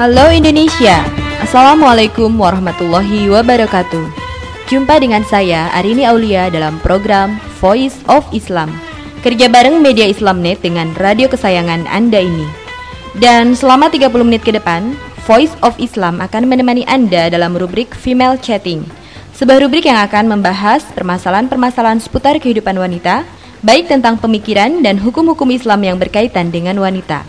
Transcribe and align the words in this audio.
Halo 0.00 0.32
Indonesia, 0.32 1.04
Assalamualaikum 1.44 2.32
warahmatullahi 2.40 3.28
wabarakatuh. 3.28 4.08
Jumpa 4.72 4.96
dengan 4.96 5.20
saya 5.28 5.68
Arini 5.76 6.08
Aulia 6.08 6.48
dalam 6.48 6.80
program 6.80 7.36
Voice 7.60 8.00
of 8.08 8.24
Islam. 8.32 8.72
Kerja 9.20 9.52
bareng 9.52 9.84
Media 9.84 10.08
Islamnet 10.08 10.64
dengan 10.64 10.88
radio 10.96 11.28
kesayangan 11.28 11.84
Anda 11.84 12.16
ini. 12.16 12.48
Dan 13.20 13.52
selama 13.52 13.92
30 13.92 14.08
menit 14.24 14.40
ke 14.40 14.56
depan 14.56 14.96
Voice 15.28 15.52
of 15.60 15.76
Islam 15.76 16.24
akan 16.24 16.48
menemani 16.48 16.88
Anda 16.88 17.28
dalam 17.28 17.52
rubrik 17.60 17.92
Female 17.92 18.40
Chatting. 18.40 18.88
Sebuah 19.36 19.60
rubrik 19.60 19.84
yang 19.84 20.00
akan 20.00 20.32
membahas 20.32 20.80
permasalahan-permasalahan 20.96 22.00
seputar 22.00 22.40
kehidupan 22.40 22.80
wanita 22.80 23.28
Baik 23.60 23.92
tentang 23.92 24.16
pemikiran 24.16 24.80
dan 24.80 24.96
hukum-hukum 24.96 25.52
Islam 25.52 25.84
yang 25.84 26.00
berkaitan 26.00 26.48
dengan 26.48 26.80
wanita. 26.80 27.20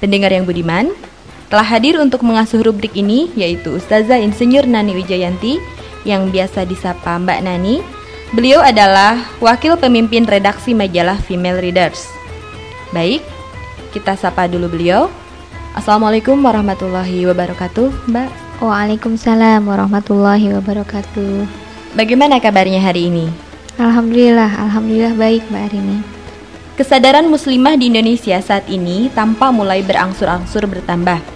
Pendengar 0.00 0.32
yang 0.32 0.48
budiman, 0.48 0.96
telah 1.46 1.66
hadir 1.66 1.98
untuk 2.02 2.26
mengasuh 2.26 2.62
rubrik 2.62 2.94
ini 2.98 3.30
yaitu 3.38 3.78
Ustazah 3.78 4.18
Insinyur 4.18 4.66
Nani 4.66 4.98
Wijayanti 4.98 5.58
yang 6.06 6.30
biasa 6.30 6.66
disapa 6.66 7.18
Mbak 7.18 7.40
Nani. 7.46 7.82
Beliau 8.34 8.58
adalah 8.58 9.22
wakil 9.38 9.78
pemimpin 9.78 10.26
redaksi 10.26 10.74
majalah 10.74 11.14
Female 11.14 11.62
Readers. 11.62 12.10
Baik, 12.90 13.22
kita 13.94 14.18
sapa 14.18 14.50
dulu 14.50 14.66
beliau. 14.66 15.06
Assalamualaikum 15.78 16.40
warahmatullahi 16.42 17.22
wabarakatuh, 17.30 18.10
Mbak. 18.10 18.30
Waalaikumsalam 18.64 19.62
warahmatullahi 19.68 20.48
wabarakatuh. 20.58 21.46
Bagaimana 21.94 22.42
kabarnya 22.42 22.80
hari 22.82 23.12
ini? 23.12 23.26
Alhamdulillah, 23.76 24.48
alhamdulillah 24.56 25.14
baik 25.14 25.44
Mbak 25.52 25.62
Arini. 25.68 25.98
Kesadaran 26.76 27.28
muslimah 27.28 27.76
di 27.76 27.88
Indonesia 27.88 28.36
saat 28.40 28.68
ini 28.72 29.12
tampak 29.12 29.52
mulai 29.52 29.80
berangsur-angsur 29.84 30.64
bertambah. 30.64 31.35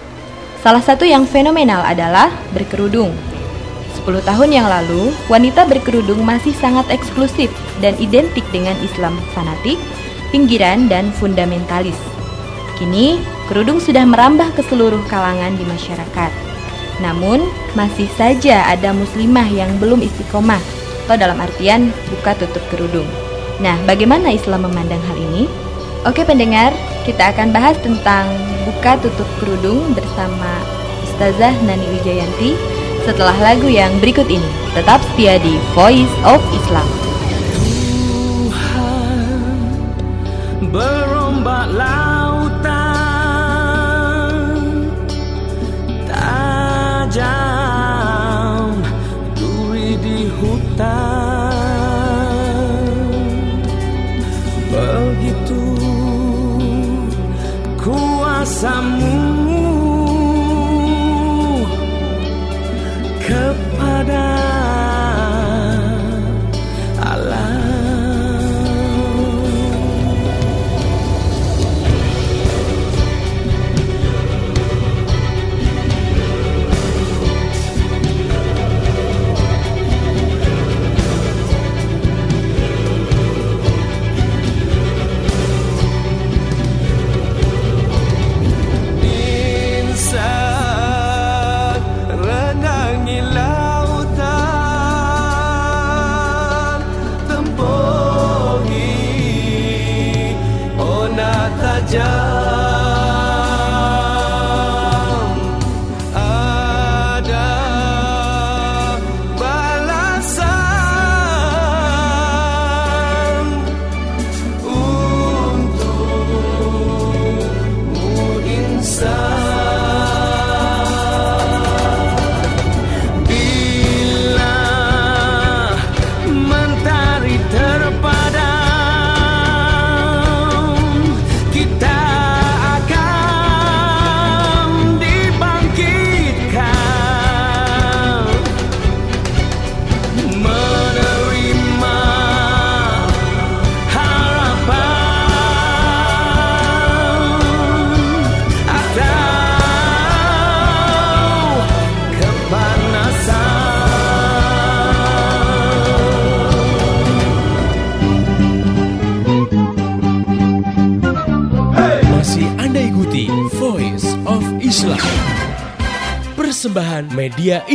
Salah 0.61 0.85
satu 0.85 1.09
yang 1.09 1.25
fenomenal 1.25 1.81
adalah 1.81 2.29
berkerudung. 2.53 3.09
10 3.97 4.21
tahun 4.21 4.49
yang 4.53 4.69
lalu, 4.69 5.09
wanita 5.25 5.65
berkerudung 5.65 6.21
masih 6.21 6.53
sangat 6.53 6.85
eksklusif 6.93 7.49
dan 7.81 7.97
identik 7.97 8.45
dengan 8.53 8.77
Islam 8.85 9.17
fanatik, 9.33 9.81
pinggiran, 10.29 10.85
dan 10.85 11.09
fundamentalis. 11.17 11.97
Kini, 12.77 13.17
kerudung 13.49 13.81
sudah 13.81 14.05
merambah 14.05 14.53
ke 14.53 14.61
seluruh 14.69 15.01
kalangan 15.09 15.57
di 15.57 15.65
masyarakat. 15.65 16.31
Namun, 17.01 17.41
masih 17.73 18.05
saja 18.13 18.61
ada 18.69 18.93
muslimah 18.93 19.49
yang 19.49 19.69
belum 19.81 20.05
istiqomah, 20.05 20.61
atau 21.09 21.17
dalam 21.17 21.41
artian 21.41 21.89
buka 22.13 22.37
tutup 22.37 22.61
kerudung. 22.69 23.09
Nah, 23.57 23.81
bagaimana 23.89 24.29
Islam 24.29 24.69
memandang 24.69 25.01
hal 25.09 25.17
ini? 25.17 25.49
Oke 26.05 26.21
pendengar, 26.25 26.73
kita 27.05 27.33
akan 27.33 27.53
bahas 27.53 27.77
tentang 27.81 28.25
buka 28.65 28.97
tutup 29.01 29.29
kerudung 29.37 29.93
bersama 30.11 30.59
Ustazah 31.07 31.55
Nani 31.63 31.87
Wijayanti 31.87 32.59
setelah 33.07 33.31
lagu 33.39 33.71
yang 33.71 33.95
berikut 34.03 34.27
ini. 34.27 34.43
Tetap 34.75 34.99
setia 35.15 35.39
di 35.39 35.55
Voice 35.71 36.11
of 36.27 36.43
Islam. 36.51 36.83
Tuhan 50.81 51.10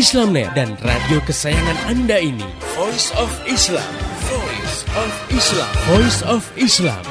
Islamnet 0.07 0.47
dan 0.55 0.79
radio 0.87 1.19
kesayangan 1.27 1.91
Anda 1.91 2.23
ini. 2.23 2.47
Voice 2.79 3.11
of 3.19 3.27
Islam. 3.43 3.91
Voice 4.31 4.87
of 4.95 5.11
Islam. 5.35 5.73
Voice 5.91 6.21
of 6.23 6.43
Islam. 6.55 7.03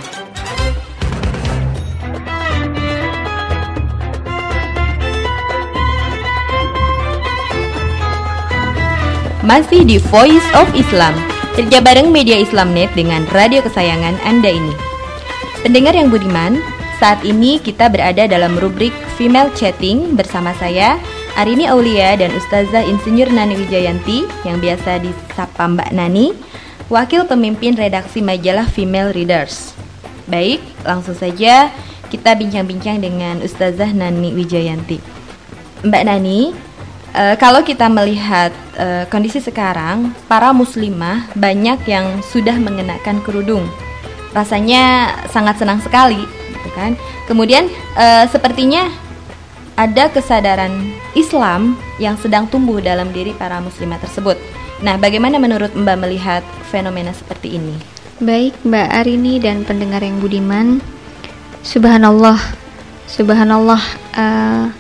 Masih 9.44 9.84
di 9.84 10.00
Voice 10.00 10.48
of 10.56 10.72
Islam. 10.72 11.20
Kerja 11.60 11.84
bareng 11.84 12.16
media 12.16 12.40
Islamnet 12.40 12.96
dengan 12.96 13.28
radio 13.36 13.60
kesayangan 13.60 14.16
Anda 14.24 14.56
ini. 14.56 14.72
Pendengar 15.68 16.00
yang 16.00 16.08
budiman 16.08 16.64
Saat 16.96 17.28
ini 17.28 17.60
kita 17.60 17.92
berada 17.92 18.24
dalam 18.24 18.56
rubrik 18.56 18.96
Female 19.20 19.52
Chatting 19.52 20.16
bersama 20.16 20.56
saya 20.56 20.96
Arini 21.36 21.68
Aulia 21.68 22.16
dan 22.16 22.32
Ustazah 22.32 22.88
Insinyur 22.88 23.28
Nani 23.28 23.60
Wijayanti 23.60 24.24
Yang 24.48 24.58
biasa 24.64 24.92
disapa 25.04 25.68
Mbak 25.68 25.92
Nani 25.92 26.32
Wakil 26.88 27.28
pemimpin 27.28 27.76
redaksi 27.76 28.24
majalah 28.24 28.64
Female 28.72 29.12
Readers 29.12 29.76
Baik, 30.32 30.64
langsung 30.88 31.14
saja 31.14 31.76
kita 32.08 32.40
bincang-bincang 32.40 33.04
dengan 33.04 33.44
Ustazah 33.44 33.92
Nani 33.92 34.32
Wijayanti 34.32 34.98
Mbak 35.84 36.04
Nani, 36.08 36.40
Uh, 37.16 37.32
kalau 37.40 37.64
kita 37.64 37.88
melihat 37.88 38.52
uh, 38.76 39.08
kondisi 39.08 39.40
sekarang, 39.40 40.12
para 40.28 40.52
muslimah 40.52 41.32
banyak 41.32 41.80
yang 41.88 42.20
sudah 42.20 42.60
mengenakan 42.60 43.24
kerudung. 43.24 43.64
Rasanya 44.36 45.16
sangat 45.32 45.56
senang 45.56 45.80
sekali, 45.80 46.20
gitu 46.52 46.70
kan? 46.76 47.00
Kemudian 47.24 47.72
uh, 47.96 48.28
sepertinya 48.28 48.92
ada 49.75 50.07
kesadaran 50.07 50.92
Islam 51.16 51.75
yang 52.00 52.16
sedang 52.19 52.48
tumbuh 52.48 52.80
dalam 52.80 53.12
diri 53.12 53.36
para 53.36 53.60
muslimah 53.60 54.00
tersebut. 54.00 54.39
Nah, 54.83 55.00
bagaimana 55.00 55.39
menurut 55.39 55.72
Mbak 55.75 55.98
melihat 56.00 56.44
fenomena 56.72 57.16
seperti 57.16 57.60
ini? 57.60 57.75
Baik, 58.19 58.56
Mbak 58.63 58.88
Arini 58.92 59.39
dan 59.44 59.68
pendengar 59.68 60.00
yang 60.00 60.24
budiman, 60.24 60.80
Subhanallah, 61.63 62.39
Subhanallah. 63.07 63.83
Uh, 64.16 64.72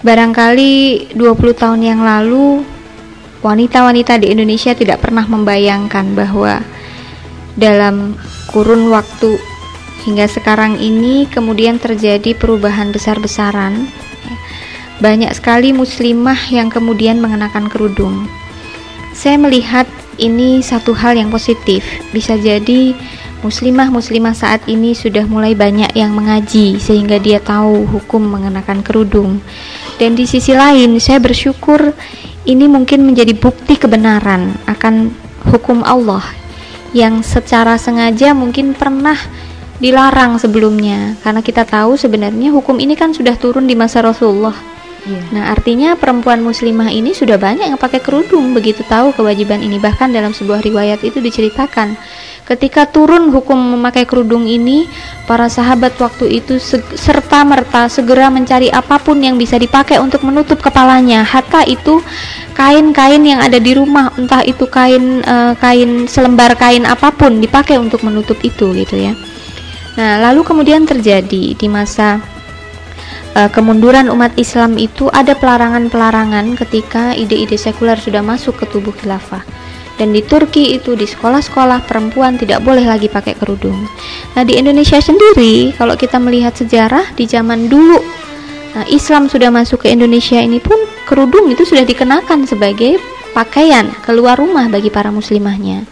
Barangkali 0.00 1.12
20 1.12 1.60
tahun 1.60 1.80
yang 1.84 2.00
lalu 2.00 2.64
wanita-wanita 3.44 4.16
di 4.16 4.32
Indonesia 4.32 4.72
tidak 4.72 5.04
pernah 5.04 5.28
membayangkan 5.28 6.16
bahwa 6.16 6.64
dalam 7.52 8.16
kurun 8.48 8.88
waktu 8.88 9.36
hingga 10.08 10.24
sekarang 10.24 10.80
ini 10.80 11.28
kemudian 11.28 11.76
terjadi 11.76 12.32
perubahan 12.32 12.96
besar-besaran. 12.96 13.92
Banyak 15.00 15.32
sekali 15.32 15.72
muslimah 15.72 16.52
yang 16.52 16.68
kemudian 16.68 17.18
mengenakan 17.24 17.72
kerudung. 17.72 18.28
Saya 19.16 19.40
melihat 19.40 19.88
ini 20.20 20.60
satu 20.60 20.92
hal 20.92 21.16
yang 21.16 21.32
positif. 21.32 21.82
Bisa 22.12 22.36
jadi 22.36 22.92
muslimah-muslimah 23.40 24.36
saat 24.36 24.60
ini 24.68 24.92
sudah 24.92 25.24
mulai 25.24 25.56
banyak 25.56 25.96
yang 25.96 26.12
mengaji 26.12 26.76
sehingga 26.76 27.16
dia 27.16 27.40
tahu 27.40 27.88
hukum 27.88 28.20
mengenakan 28.20 28.84
kerudung 28.84 29.40
dan 29.96 30.12
di 30.12 30.28
sisi 30.28 30.52
lain 30.52 31.00
saya 31.00 31.20
bersyukur 31.24 31.96
ini 32.44 32.68
mungkin 32.68 33.04
menjadi 33.08 33.32
bukti 33.32 33.80
kebenaran 33.80 34.52
akan 34.68 35.12
hukum 35.48 35.80
Allah 35.88 36.24
yang 36.92 37.24
secara 37.24 37.80
sengaja 37.80 38.36
mungkin 38.36 38.76
pernah 38.76 39.16
dilarang 39.80 40.36
sebelumnya 40.36 41.16
karena 41.24 41.40
kita 41.40 41.64
tahu 41.64 41.96
sebenarnya 41.96 42.52
hukum 42.52 42.76
ini 42.76 42.92
kan 42.92 43.16
sudah 43.16 43.32
turun 43.40 43.64
di 43.64 43.72
masa 43.72 44.04
Rasulullah. 44.04 44.52
Yeah. 45.00 45.24
Nah, 45.32 45.44
artinya 45.56 45.96
perempuan 45.96 46.44
muslimah 46.44 46.92
ini 46.92 47.16
sudah 47.16 47.40
banyak 47.40 47.72
yang 47.72 47.80
pakai 47.80 48.04
kerudung 48.04 48.52
begitu 48.52 48.84
tahu 48.84 49.16
kewajiban 49.16 49.64
ini 49.64 49.80
bahkan 49.80 50.12
dalam 50.12 50.36
sebuah 50.36 50.60
riwayat 50.60 51.00
itu 51.00 51.24
diceritakan 51.24 51.96
Ketika 52.50 52.82
turun 52.82 53.30
hukum 53.30 53.78
memakai 53.78 54.02
kerudung 54.10 54.42
ini, 54.42 54.90
para 55.22 55.46
sahabat 55.46 55.94
waktu 56.02 56.42
itu 56.42 56.58
serta 56.98 57.46
merta 57.46 57.86
segera 57.86 58.26
mencari 58.26 58.66
apa 58.66 58.98
pun 58.98 59.22
yang 59.22 59.38
bisa 59.38 59.54
dipakai 59.54 60.02
untuk 60.02 60.26
menutup 60.26 60.58
kepalanya. 60.58 61.22
Hatta 61.22 61.62
itu 61.62 62.02
kain-kain 62.58 63.22
yang 63.22 63.38
ada 63.38 63.62
di 63.62 63.70
rumah, 63.70 64.10
entah 64.18 64.42
itu 64.42 64.66
kain 64.66 65.22
uh, 65.22 65.54
kain 65.62 66.10
selembar 66.10 66.58
kain 66.58 66.82
apa 66.90 67.14
pun 67.14 67.38
dipakai 67.38 67.78
untuk 67.78 68.02
menutup 68.02 68.34
itu 68.42 68.74
gitu 68.74 68.98
ya. 68.98 69.14
Nah, 69.94 70.18
lalu 70.18 70.42
kemudian 70.42 70.82
terjadi 70.82 71.54
di 71.54 71.66
masa 71.70 72.18
uh, 73.36 73.50
kemunduran 73.50 74.10
umat 74.10 74.34
Islam 74.38 74.78
itu 74.80 75.06
ada 75.12 75.36
pelarangan-pelarangan 75.36 76.56
ketika 76.58 77.14
ide-ide 77.14 77.58
sekuler 77.58 77.98
sudah 77.98 78.22
masuk 78.24 78.58
ke 78.58 78.64
tubuh 78.70 78.94
khilafah 78.94 79.42
dan 80.00 80.16
di 80.16 80.24
Turki 80.24 80.80
itu 80.80 80.96
di 80.96 81.04
sekolah-sekolah 81.04 81.84
perempuan 81.84 82.40
tidak 82.40 82.64
boleh 82.64 82.88
lagi 82.88 83.12
pakai 83.12 83.36
kerudung. 83.36 83.76
Nah, 84.32 84.48
di 84.48 84.56
Indonesia 84.56 84.96
sendiri 84.96 85.76
kalau 85.76 85.92
kita 85.92 86.16
melihat 86.16 86.56
sejarah 86.56 87.12
di 87.12 87.28
zaman 87.28 87.68
dulu 87.68 88.00
nah, 88.72 88.88
Islam 88.88 89.28
sudah 89.28 89.52
masuk 89.52 89.84
ke 89.84 89.92
Indonesia 89.92 90.40
ini 90.40 90.56
pun 90.56 90.80
kerudung 91.04 91.52
itu 91.52 91.68
sudah 91.68 91.84
dikenakan 91.84 92.48
sebagai 92.48 92.96
pakaian 93.32 93.88
keluar 94.02 94.36
rumah 94.38 94.66
bagi 94.66 94.88
para 94.92 95.08
muslimahnya. 95.14 95.86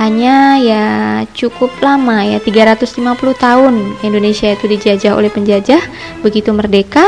Hanya 0.00 0.56
ya 0.58 0.86
cukup 1.36 1.70
lama 1.84 2.24
ya 2.24 2.40
350 2.40 3.02
tahun 3.36 3.74
Indonesia 4.00 4.48
itu 4.50 4.64
dijajah 4.66 5.12
oleh 5.14 5.28
penjajah, 5.28 5.80
begitu 6.24 6.50
merdeka 6.50 7.04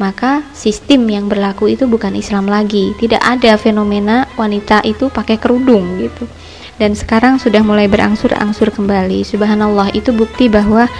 maka 0.00 0.42
sistem 0.50 1.06
yang 1.06 1.30
berlaku 1.30 1.70
itu 1.70 1.86
bukan 1.86 2.18
Islam 2.18 2.50
lagi. 2.50 2.90
Tidak 2.98 3.22
ada 3.22 3.54
fenomena 3.54 4.26
wanita 4.34 4.82
itu 4.82 5.06
pakai 5.06 5.38
kerudung 5.38 6.02
gitu. 6.02 6.26
Dan 6.80 6.98
sekarang 6.98 7.38
sudah 7.38 7.62
mulai 7.62 7.86
berangsur-angsur 7.86 8.74
kembali. 8.74 9.22
Subhanallah, 9.22 9.94
itu 9.94 10.10
bukti 10.10 10.50
bahwa 10.50 10.90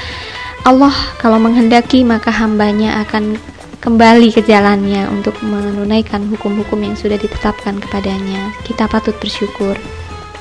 Allah 0.63 0.95
kalau 1.19 1.43
menghendaki 1.43 2.07
maka 2.07 2.31
hambanya 2.31 3.03
akan 3.03 3.35
kembali 3.83 4.31
ke 4.31 4.47
jalannya 4.47 5.11
untuk 5.11 5.35
menunaikan 5.43 6.23
hukum-hukum 6.31 6.79
yang 6.87 6.95
sudah 6.95 7.19
ditetapkan 7.19 7.83
kepadanya. 7.83 8.55
Kita 8.63 8.87
patut 8.87 9.19
bersyukur. 9.19 9.75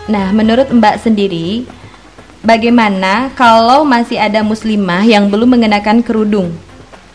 Nah, 0.06 0.30
menurut 0.30 0.70
Mbak 0.70 1.02
sendiri, 1.02 1.66
bagaimana 2.46 3.34
kalau 3.34 3.82
masih 3.82 4.22
ada 4.22 4.46
muslimah 4.46 5.02
yang 5.10 5.34
belum 5.34 5.58
mengenakan 5.58 6.06
kerudung 6.06 6.54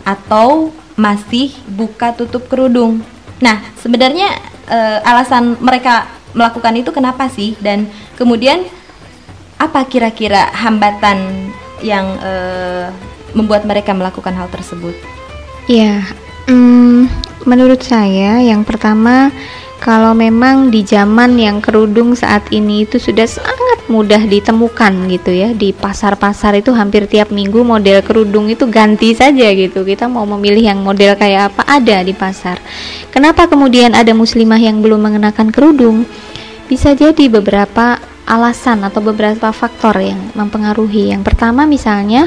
atau 0.03 0.75
masih 0.99 1.55
buka 1.71 2.11
tutup 2.19 2.51
kerudung. 2.51 3.07
Nah, 3.39 3.63
sebenarnya 3.79 4.35
e, 4.67 4.79
alasan 5.07 5.55
mereka 5.63 6.11
melakukan 6.35 6.75
itu 6.75 6.91
kenapa 6.91 7.31
sih? 7.31 7.55
Dan 7.63 7.87
kemudian 8.19 8.67
apa 9.63 9.87
kira-kira 9.87 10.51
hambatan 10.51 11.55
yang 11.87 12.19
e, 12.19 12.33
membuat 13.31 13.63
mereka 13.63 13.95
melakukan 13.95 14.35
hal 14.35 14.51
tersebut? 14.51 14.97
Ya, 15.67 16.07
mm, 16.47 17.11
menurut 17.43 17.83
saya 17.83 18.39
yang 18.39 18.63
pertama 18.63 19.35
kalau 19.83 20.15
memang 20.15 20.71
di 20.71 20.87
zaman 20.87 21.35
yang 21.35 21.59
kerudung 21.59 22.15
saat 22.15 22.47
ini 22.55 22.87
itu 22.87 23.03
sudah 23.03 23.27
sangat 23.27 23.91
mudah 23.91 24.23
ditemukan 24.31 25.11
gitu 25.11 25.35
ya 25.35 25.51
di 25.53 25.75
pasar-pasar 25.75 26.59
itu 26.63 26.71
hampir 26.71 27.11
tiap 27.11 27.35
minggu 27.35 27.67
model 27.67 27.99
kerudung 28.07 28.47
itu 28.47 28.71
ganti 28.71 29.11
saja 29.19 29.51
gitu. 29.59 29.83
Kita 29.83 30.07
mau 30.07 30.23
memilih 30.23 30.71
yang 30.71 30.87
model 30.87 31.19
kayak 31.19 31.51
apa 31.51 31.63
ada 31.67 31.99
di 32.07 32.15
pasar. 32.15 32.63
Kenapa 33.11 33.51
kemudian 33.51 33.91
ada 33.99 34.15
muslimah 34.15 34.63
yang 34.63 34.79
belum 34.79 35.03
mengenakan 35.03 35.51
kerudung? 35.51 36.07
Bisa 36.71 36.95
jadi 36.95 37.27
beberapa 37.27 37.99
alasan 38.27 38.83
atau 38.87 39.03
beberapa 39.03 39.51
faktor 39.51 39.99
yang 39.99 40.19
mempengaruhi. 40.35 41.11
Yang 41.11 41.31
pertama 41.31 41.67
misalnya 41.67 42.27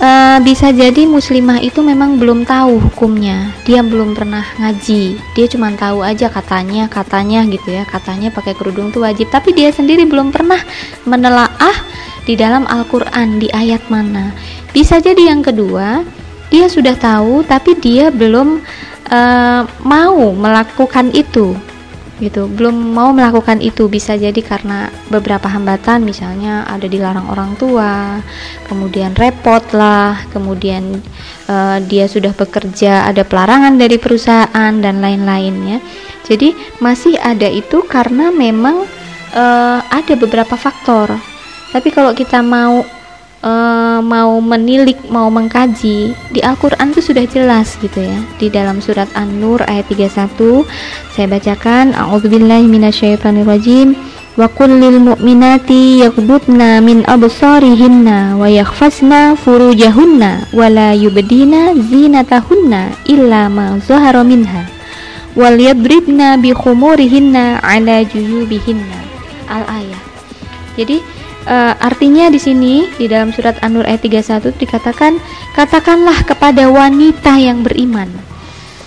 uh, 0.00 0.38
bisa 0.44 0.72
jadi 0.72 1.08
muslimah 1.08 1.60
itu 1.60 1.80
memang 1.80 2.20
belum 2.20 2.44
tahu 2.44 2.80
hukumnya. 2.90 3.52
Dia 3.64 3.80
belum 3.84 4.16
pernah 4.16 4.44
ngaji. 4.60 5.18
Dia 5.36 5.46
cuma 5.48 5.72
tahu 5.74 6.04
aja 6.04 6.28
katanya 6.28 6.88
katanya 6.88 7.44
gitu 7.48 7.72
ya. 7.72 7.84
Katanya 7.88 8.32
pakai 8.32 8.56
kerudung 8.56 8.90
itu 8.92 9.00
wajib. 9.00 9.28
Tapi 9.32 9.52
dia 9.52 9.72
sendiri 9.72 10.04
belum 10.08 10.32
pernah 10.32 10.60
menelaah 11.08 11.76
di 12.26 12.34
dalam 12.34 12.66
Al-Quran 12.66 13.38
di 13.38 13.48
ayat 13.52 13.86
mana. 13.92 14.34
Bisa 14.74 14.98
jadi 15.00 15.32
yang 15.32 15.40
kedua 15.40 16.04
dia 16.46 16.70
sudah 16.70 16.94
tahu 16.94 17.42
tapi 17.42 17.74
dia 17.78 18.10
belum 18.14 18.62
uh, 19.10 19.62
mau 19.82 20.30
melakukan 20.34 21.10
itu 21.10 21.58
gitu. 22.18 22.48
Belum 22.48 22.74
mau 22.74 23.12
melakukan 23.12 23.60
itu. 23.60 23.86
Bisa 23.86 24.16
jadi 24.16 24.38
karena 24.40 24.88
beberapa 25.12 25.46
hambatan 25.46 26.02
misalnya 26.02 26.64
ada 26.68 26.88
dilarang 26.88 27.28
orang 27.28 27.54
tua 27.60 28.20
kemudian 28.66 29.14
repot 29.14 29.62
lah 29.76 30.18
kemudian 30.34 30.98
uh, 31.46 31.78
dia 31.84 32.10
sudah 32.10 32.34
bekerja 32.34 33.06
ada 33.06 33.22
pelarangan 33.22 33.76
dari 33.78 33.96
perusahaan 34.00 34.72
dan 34.80 35.04
lain-lainnya. 35.04 35.80
Jadi 36.26 36.52
masih 36.82 37.14
ada 37.22 37.46
itu 37.46 37.86
karena 37.86 38.34
memang 38.34 38.82
uh, 39.36 39.80
ada 39.86 40.14
beberapa 40.18 40.58
faktor. 40.58 41.14
Tapi 41.70 41.88
kalau 41.92 42.16
kita 42.16 42.40
mau 42.42 42.82
uh, 43.46 43.98
mau 44.02 44.42
menilik, 44.42 44.98
mau 45.06 45.30
mengkaji, 45.30 46.12
di 46.34 46.40
Al-Qur'an 46.42 46.90
itu 46.90 47.00
sudah 47.00 47.24
jelas 47.30 47.78
gitu 47.78 48.02
ya. 48.02 48.18
Di 48.42 48.50
dalam 48.50 48.82
surat 48.82 49.06
An-Nur 49.14 49.62
ayat 49.62 49.86
31 49.86 50.66
saya 51.14 51.26
bacakan 51.30 51.94
a'udzubillahi 51.94 52.66
minasyaitonirrajim. 52.66 53.94
Wa 54.36 54.52
qul 54.52 54.68
lil 54.68 55.00
mu'minati 55.00 56.04
yaghdudna 56.04 56.84
min 56.84 57.08
absarihinna 57.08 58.36
wa 58.36 58.44
yakhfasna 58.44 59.32
furujahunna 59.32 60.52
wa 60.52 60.68
la 60.68 60.92
yubdina 60.92 61.72
zinatahunna 61.72 63.00
illa 63.08 63.48
ma 63.48 63.80
zahara 63.80 64.20
minha 64.20 64.68
wal 65.32 65.56
yadribna 65.56 66.36
bi 66.36 66.52
khumurihinna 66.52 67.64
ala 67.64 68.04
juyubihinna. 68.04 69.08
Al 69.48 69.64
ayah 69.72 70.02
jadi 70.76 71.00
uh, 71.46 71.74
artinya 71.80 72.28
di 72.28 72.38
sini 72.42 72.90
di 72.98 73.06
dalam 73.06 73.30
surat 73.32 73.56
An-Nur 73.62 73.86
ayat 73.86 74.02
31 74.04 74.52
dikatakan 74.58 75.16
katakanlah 75.54 76.26
kepada 76.26 76.68
wanita 76.68 77.38
yang 77.40 77.62
beriman 77.64 78.10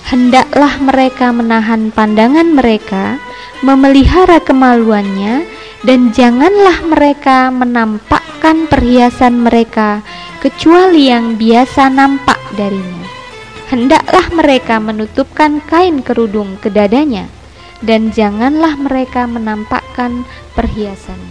hendaklah 0.10 0.78
mereka 0.82 1.30
menahan 1.34 1.90
pandangan 1.90 2.48
mereka 2.54 3.18
memelihara 3.62 4.40
kemaluannya 4.40 5.44
dan 5.84 6.12
janganlah 6.12 6.84
mereka 6.84 7.52
menampakkan 7.54 8.68
perhiasan 8.68 9.44
mereka 9.44 10.04
kecuali 10.44 11.12
yang 11.12 11.36
biasa 11.36 11.92
nampak 11.92 12.40
darinya. 12.56 13.08
Hendaklah 13.70 14.34
mereka 14.34 14.82
menutupkan 14.82 15.62
kain 15.70 16.02
kerudung 16.02 16.58
ke 16.58 16.74
dadanya 16.74 17.30
dan 17.86 18.10
janganlah 18.10 18.74
mereka 18.82 19.30
menampakkan 19.30 20.26
perhiasannya 20.58 21.29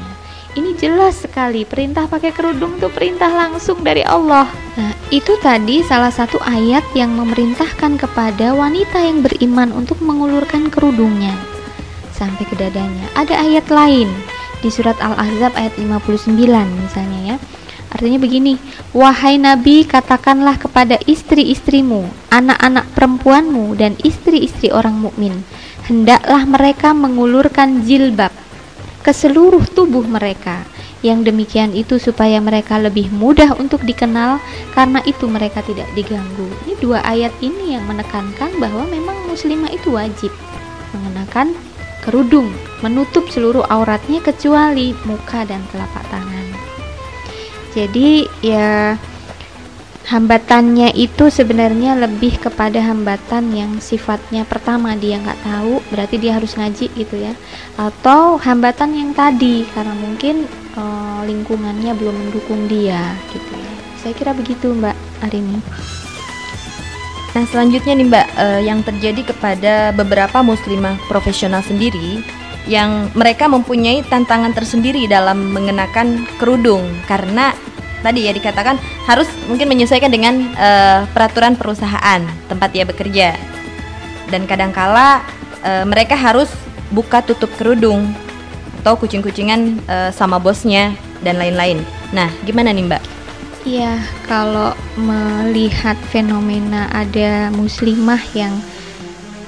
ini 0.57 0.73
jelas 0.78 1.26
sekali 1.26 1.69
perintah 1.69 2.09
pakai 2.09 2.33
kerudung 2.33 2.81
itu 2.81 2.88
perintah 2.88 3.28
langsung 3.28 3.85
dari 3.85 4.00
Allah. 4.00 4.49
Nah, 4.78 4.93
itu 5.12 5.37
tadi 5.45 5.85
salah 5.85 6.09
satu 6.09 6.40
ayat 6.40 6.85
yang 6.97 7.12
memerintahkan 7.12 8.00
kepada 8.00 8.57
wanita 8.57 9.02
yang 9.02 9.21
beriman 9.21 9.75
untuk 9.76 10.00
mengulurkan 10.00 10.73
kerudungnya 10.73 11.37
sampai 12.17 12.45
ke 12.49 12.57
dadanya. 12.57 13.07
Ada 13.14 13.45
ayat 13.45 13.69
lain 13.69 14.09
di 14.64 14.69
surat 14.73 14.97
Al-Ahzab 14.99 15.55
ayat 15.55 15.76
59 15.76 16.35
misalnya 16.57 17.21
ya. 17.35 17.37
Artinya 17.88 18.21
begini, 18.21 18.61
wahai 18.93 19.40
Nabi 19.40 19.88
katakanlah 19.88 20.61
kepada 20.61 21.00
istri-istrimu, 21.09 22.05
anak-anak 22.28 22.85
perempuanmu 22.93 23.73
dan 23.81 23.97
istri-istri 24.05 24.69
orang 24.69 25.00
mukmin, 25.00 25.40
hendaklah 25.88 26.45
mereka 26.45 26.93
mengulurkan 26.93 27.81
jilbab 27.88 28.28
ke 29.09 29.17
seluruh 29.17 29.65
tubuh 29.73 30.05
mereka. 30.05 30.69
Yang 31.00 31.33
demikian 31.33 31.73
itu 31.73 31.97
supaya 31.97 32.37
mereka 32.45 32.77
lebih 32.77 33.09
mudah 33.09 33.57
untuk 33.57 33.81
dikenal 33.81 34.37
karena 34.77 35.00
itu 35.09 35.25
mereka 35.25 35.65
tidak 35.65 35.88
diganggu. 35.97 36.45
Ini 36.69 36.77
dua 36.77 37.00
ayat 37.00 37.33
ini 37.41 37.73
yang 37.73 37.88
menekankan 37.88 38.61
bahwa 38.61 38.85
memang 38.93 39.17
muslimah 39.25 39.73
itu 39.73 39.97
wajib 39.97 40.29
mengenakan 40.93 41.57
kerudung, 42.05 42.53
menutup 42.85 43.25
seluruh 43.33 43.65
auratnya 43.73 44.21
kecuali 44.21 44.93
muka 45.09 45.49
dan 45.49 45.65
telapak 45.73 46.05
tangan. 46.12 46.47
Jadi 47.73 48.29
ya 48.45 49.00
hambatannya 50.07 50.95
itu 50.95 51.26
sebenarnya 51.26 51.99
lebih 51.99 52.38
kepada 52.38 52.78
hambatan 52.78 53.50
yang 53.50 53.83
sifatnya 53.83 54.47
pertama 54.47 54.95
dia 54.95 55.19
nggak 55.19 55.43
tahu 55.43 55.83
berarti 55.90 56.17
dia 56.23 56.38
harus 56.38 56.55
ngaji 56.55 56.87
gitu 56.95 57.17
ya. 57.19 57.35
Atau 57.75 58.38
hambatan 58.38 58.95
yang 58.95 59.11
tadi 59.17 59.67
karena 59.75 59.95
mungkin 59.99 60.47
e, 60.78 60.83
lingkungannya 61.26 61.93
belum 61.99 62.14
mendukung 62.14 62.71
dia 62.71 63.19
gitu 63.35 63.52
ya. 63.52 63.73
Saya 63.99 64.12
kira 64.14 64.33
begitu 64.33 64.71
mbak 64.71 64.95
Arini 65.26 65.59
nah 67.37 67.45
selanjutnya 67.45 67.93
nih 67.93 68.09
mbak 68.09 68.26
e, 68.40 68.47
yang 68.64 68.81
terjadi 68.81 69.21
kepada 69.35 69.93
beberapa 69.93 70.40
muslimah 70.40 70.97
profesional 71.12 71.61
sendiri 71.61 72.25
yang 72.69 73.09
mereka 73.17 73.49
mempunyai 73.49 74.05
tantangan 74.07 74.52
tersendiri 74.52 75.09
dalam 75.09 75.50
mengenakan 75.57 76.28
kerudung. 76.37 76.85
Karena 77.09 77.57
tadi 78.02 78.28
ya 78.28 78.33
dikatakan 78.33 78.78
harus 79.07 79.26
mungkin 79.50 79.67
menyesuaikan 79.67 80.11
dengan 80.12 80.35
uh, 80.55 81.05
peraturan 81.11 81.59
perusahaan 81.59 82.21
tempat 82.47 82.69
dia 82.71 82.85
bekerja 82.87 83.35
dan 84.28 84.45
kadangkala 84.45 85.25
uh, 85.64 85.85
mereka 85.88 86.14
harus 86.14 86.49
buka 86.93 87.21
tutup 87.21 87.50
kerudung 87.57 88.12
atau 88.81 88.95
kucing-kucingan 88.97 89.83
uh, 89.90 90.11
sama 90.14 90.38
bosnya 90.38 90.95
dan 91.21 91.37
lain-lain. 91.37 91.83
Nah, 92.14 92.31
gimana 92.47 92.71
nih 92.73 92.87
Mbak? 92.87 93.02
Iya, 93.67 94.00
kalau 94.25 94.73
melihat 94.97 95.99
fenomena 96.09 96.88
ada 96.95 97.50
muslimah 97.52 98.23
yang 98.33 98.55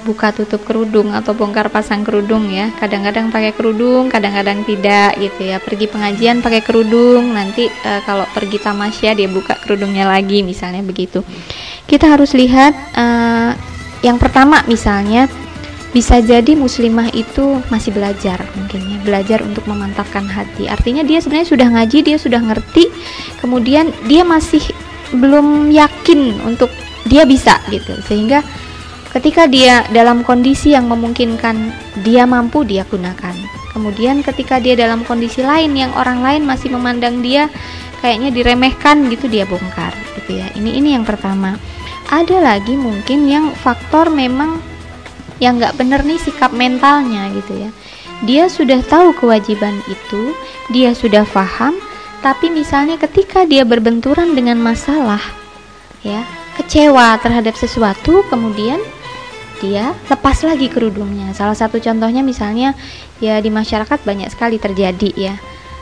buka 0.01 0.33
tutup 0.35 0.65
kerudung 0.65 1.13
atau 1.13 1.31
bongkar 1.37 1.69
pasang 1.69 2.01
kerudung 2.01 2.49
ya. 2.49 2.73
Kadang-kadang 2.77 3.29
pakai 3.29 3.53
kerudung 3.53 4.09
kadang-kadang 4.09 4.65
tidak 4.65 5.17
gitu 5.17 5.41
ya. 5.47 5.57
Pergi 5.61 5.85
pengajian 5.87 6.41
pakai 6.41 6.61
kerudung 6.65 7.31
nanti 7.31 7.69
e, 7.69 7.91
kalau 8.03 8.25
pergi 8.33 8.57
tamasya 8.59 9.13
dia 9.13 9.29
buka 9.29 9.57
kerudungnya 9.61 10.09
lagi 10.09 10.41
misalnya 10.41 10.81
begitu. 10.81 11.21
Kita 11.85 12.11
harus 12.11 12.33
lihat 12.33 12.73
e, 12.93 13.05
yang 14.01 14.17
pertama 14.17 14.65
misalnya 14.65 15.29
bisa 15.91 16.23
jadi 16.23 16.55
muslimah 16.55 17.11
itu 17.11 17.59
masih 17.67 17.91
belajar 17.91 18.39
mungkin 18.55 18.79
ya 18.95 18.97
belajar 19.03 19.39
untuk 19.43 19.67
memantapkan 19.67 20.23
hati. 20.23 20.71
Artinya 20.71 21.03
dia 21.03 21.19
sebenarnya 21.19 21.49
sudah 21.51 21.67
ngaji 21.67 21.97
dia 22.01 22.17
sudah 22.17 22.41
ngerti 22.41 22.87
kemudian 23.43 23.91
dia 24.07 24.23
masih 24.23 24.63
belum 25.11 25.69
yakin 25.75 26.39
untuk 26.47 26.71
dia 27.05 27.27
bisa 27.27 27.59
gitu. 27.67 27.91
Sehingga 28.07 28.39
Ketika 29.11 29.43
dia 29.43 29.83
dalam 29.91 30.23
kondisi 30.23 30.71
yang 30.71 30.87
memungkinkan 30.87 31.75
dia 31.99 32.23
mampu 32.23 32.63
dia 32.63 32.87
gunakan. 32.87 33.35
Kemudian 33.75 34.23
ketika 34.23 34.59
dia 34.59 34.75
dalam 34.75 35.03
kondisi 35.03 35.43
lain 35.43 35.75
yang 35.75 35.91
orang 35.99 36.23
lain 36.23 36.43
masih 36.47 36.71
memandang 36.71 37.19
dia 37.19 37.51
kayaknya 37.99 38.31
diremehkan 38.31 39.11
gitu 39.11 39.27
dia 39.27 39.43
bongkar 39.43 39.91
gitu 40.15 40.39
ya. 40.39 40.47
Ini 40.55 40.79
ini 40.79 40.95
yang 40.95 41.03
pertama. 41.03 41.59
Ada 42.07 42.39
lagi 42.39 42.75
mungkin 42.79 43.27
yang 43.27 43.51
faktor 43.55 44.11
memang 44.11 44.59
yang 45.43 45.59
nggak 45.59 45.75
bener 45.75 46.03
nih 46.07 46.19
sikap 46.19 46.55
mentalnya 46.55 47.31
gitu 47.35 47.67
ya. 47.67 47.69
Dia 48.21 48.45
sudah 48.47 48.79
tahu 48.85 49.17
kewajiban 49.17 49.73
itu, 49.89 50.37
dia 50.69 50.93
sudah 50.93 51.25
paham, 51.25 51.73
tapi 52.21 52.53
misalnya 52.53 53.01
ketika 53.01 53.49
dia 53.49 53.65
berbenturan 53.65 54.37
dengan 54.37 54.61
masalah 54.61 55.19
ya, 56.05 56.21
kecewa 56.53 57.17
terhadap 57.17 57.57
sesuatu 57.57 58.21
kemudian 58.29 58.77
dia 59.61 59.93
lepas 60.09 60.41
lagi 60.41 60.67
kerudungnya. 60.67 61.31
Salah 61.37 61.53
satu 61.53 61.77
contohnya 61.77 62.25
misalnya 62.25 62.73
ya 63.21 63.37
di 63.37 63.53
masyarakat 63.53 64.01
banyak 64.01 64.33
sekali 64.33 64.57
terjadi 64.57 65.09
ya. 65.13 65.35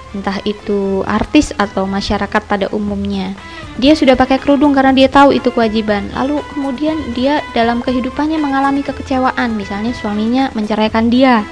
Entah 0.10 0.42
itu 0.42 1.06
artis 1.06 1.54
atau 1.56 1.86
masyarakat 1.86 2.42
pada 2.50 2.68
umumnya. 2.74 3.38
Dia 3.80 3.94
sudah 3.94 4.18
pakai 4.18 4.42
kerudung 4.42 4.76
karena 4.76 4.92
dia 4.92 5.08
tahu 5.08 5.32
itu 5.32 5.54
kewajiban. 5.54 6.12
Lalu 6.12 6.42
kemudian 6.52 6.98
dia 7.16 7.40
dalam 7.54 7.80
kehidupannya 7.80 8.42
mengalami 8.42 8.82
kekecewaan, 8.84 9.54
misalnya 9.54 9.94
suaminya 9.96 10.50
menceraikan 10.58 11.08
dia 11.08 11.46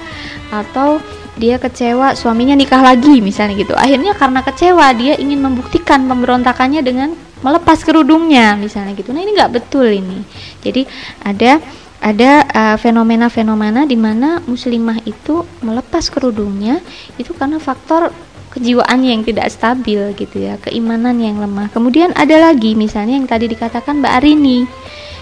atau 0.50 0.98
dia 1.38 1.54
kecewa 1.56 2.18
suaminya 2.18 2.58
nikah 2.58 2.82
lagi 2.82 3.22
misalnya 3.22 3.54
gitu. 3.54 3.72
Akhirnya 3.78 4.12
karena 4.18 4.42
kecewa 4.42 4.90
dia 4.98 5.14
ingin 5.14 5.38
membuktikan 5.38 6.04
pemberontakannya 6.10 6.82
dengan 6.82 7.14
melepas 7.46 7.78
kerudungnya 7.86 8.58
misalnya 8.58 8.98
gitu. 8.98 9.14
Nah, 9.14 9.22
ini 9.22 9.38
nggak 9.38 9.54
betul 9.54 9.86
ini. 9.86 10.26
Jadi 10.66 10.82
ada 11.22 11.62
ada 11.98 12.46
uh, 12.46 12.76
fenomena-fenomena 12.78 13.82
di 13.84 13.98
mana 13.98 14.38
muslimah 14.46 15.02
itu 15.02 15.42
melepas 15.60 16.06
kerudungnya 16.08 16.78
itu 17.18 17.34
karena 17.34 17.58
faktor 17.58 18.14
kejiwaannya 18.54 19.10
yang 19.12 19.22
tidak 19.26 19.52
stabil 19.52 20.00
gitu 20.16 20.40
ya, 20.40 20.56
keimanan 20.62 21.20
yang 21.20 21.36
lemah. 21.38 21.68
Kemudian 21.68 22.16
ada 22.16 22.50
lagi 22.50 22.72
misalnya 22.72 23.18
yang 23.18 23.28
tadi 23.28 23.46
dikatakan 23.50 24.00
Mbak 24.00 24.14
Arini. 24.18 24.60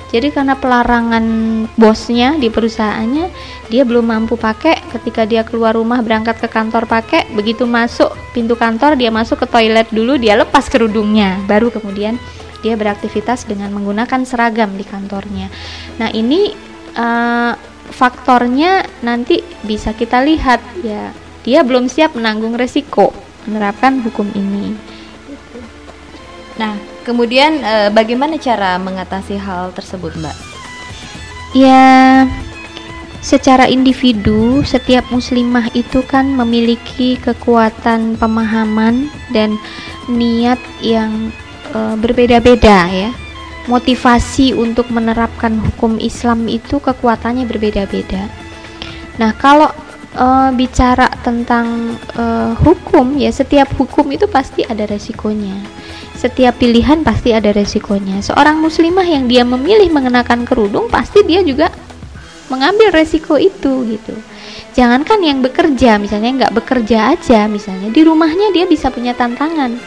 Jadi 0.07 0.31
karena 0.31 0.55
pelarangan 0.55 1.27
bosnya 1.75 2.39
di 2.39 2.47
perusahaannya, 2.47 3.27
dia 3.67 3.83
belum 3.83 4.07
mampu 4.07 4.39
pakai 4.39 4.79
ketika 4.95 5.27
dia 5.27 5.43
keluar 5.43 5.75
rumah 5.75 5.99
berangkat 5.99 6.39
ke 6.39 6.47
kantor 6.47 6.87
pakai, 6.87 7.27
begitu 7.35 7.67
masuk 7.67 8.15
pintu 8.31 8.55
kantor 8.55 8.95
dia 8.95 9.11
masuk 9.11 9.43
ke 9.43 9.47
toilet 9.51 9.91
dulu, 9.91 10.15
dia 10.15 10.39
lepas 10.39 10.71
kerudungnya, 10.71 11.43
baru 11.51 11.75
kemudian 11.75 12.23
dia 12.63 12.79
beraktivitas 12.79 13.51
dengan 13.51 13.75
menggunakan 13.75 14.23
seragam 14.23 14.79
di 14.79 14.87
kantornya. 14.87 15.51
Nah, 15.99 16.15
ini 16.15 16.55
uh, 16.97 17.53
faktornya 17.93 18.83
nanti 19.07 19.41
bisa 19.63 19.95
kita 19.95 20.21
lihat 20.27 20.59
ya 20.83 21.15
dia 21.47 21.63
belum 21.63 21.87
siap 21.87 22.19
menanggung 22.19 22.59
resiko 22.59 23.15
menerapkan 23.47 24.03
hukum 24.03 24.27
ini. 24.35 24.75
Nah, 26.59 26.75
kemudian 27.07 27.63
e, 27.63 27.75
bagaimana 27.95 28.35
cara 28.37 28.75
mengatasi 28.83 29.39
hal 29.39 29.71
tersebut, 29.71 30.19
Mbak? 30.19 30.37
Ya, 31.55 32.27
secara 33.23 33.71
individu 33.71 34.67
setiap 34.67 35.07
muslimah 35.15 35.71
itu 35.79 36.03
kan 36.05 36.27
memiliki 36.27 37.17
kekuatan 37.23 38.19
pemahaman 38.19 39.09
dan 39.31 39.55
niat 40.11 40.59
yang 40.83 41.31
e, 41.71 41.79
berbeda-beda 42.03 42.91
ya. 42.91 43.11
Motivasi 43.67 44.55
untuk 44.55 44.91
menerapkan 44.95 45.59
hukum 45.59 45.99
Islam 45.99 46.47
itu 46.47 46.79
kekuatannya 46.79 47.51
berbeda-beda. 47.51 48.31
Nah, 49.19 49.35
kalau 49.35 49.67
e, 50.15 50.27
bicara 50.55 51.11
tentang 51.27 51.99
e, 52.15 52.25
hukum 52.63 53.19
ya, 53.19 53.35
setiap 53.35 53.75
hukum 53.75 54.07
itu 54.15 54.31
pasti 54.31 54.63
ada 54.63 54.87
resikonya. 54.87 55.59
Setiap 56.15 56.63
pilihan 56.63 57.03
pasti 57.03 57.35
ada 57.35 57.51
resikonya. 57.51 58.23
Seorang 58.23 58.63
muslimah 58.63 59.05
yang 59.05 59.27
dia 59.27 59.43
memilih 59.43 59.91
mengenakan 59.91 60.47
kerudung 60.47 60.87
pasti 60.87 61.27
dia 61.27 61.43
juga 61.43 61.69
mengambil 62.47 62.95
resiko 62.95 63.35
itu 63.35 63.83
gitu 63.91 64.15
jangankan 64.77 65.21
yang 65.25 65.39
bekerja 65.41 65.97
misalnya 65.97 66.45
nggak 66.45 66.55
bekerja 66.55 67.17
aja 67.17 67.49
misalnya 67.49 67.89
di 67.89 68.05
rumahnya 68.05 68.53
dia 68.53 68.69
bisa 68.69 68.93
punya 68.93 69.17
tantangan 69.17 69.81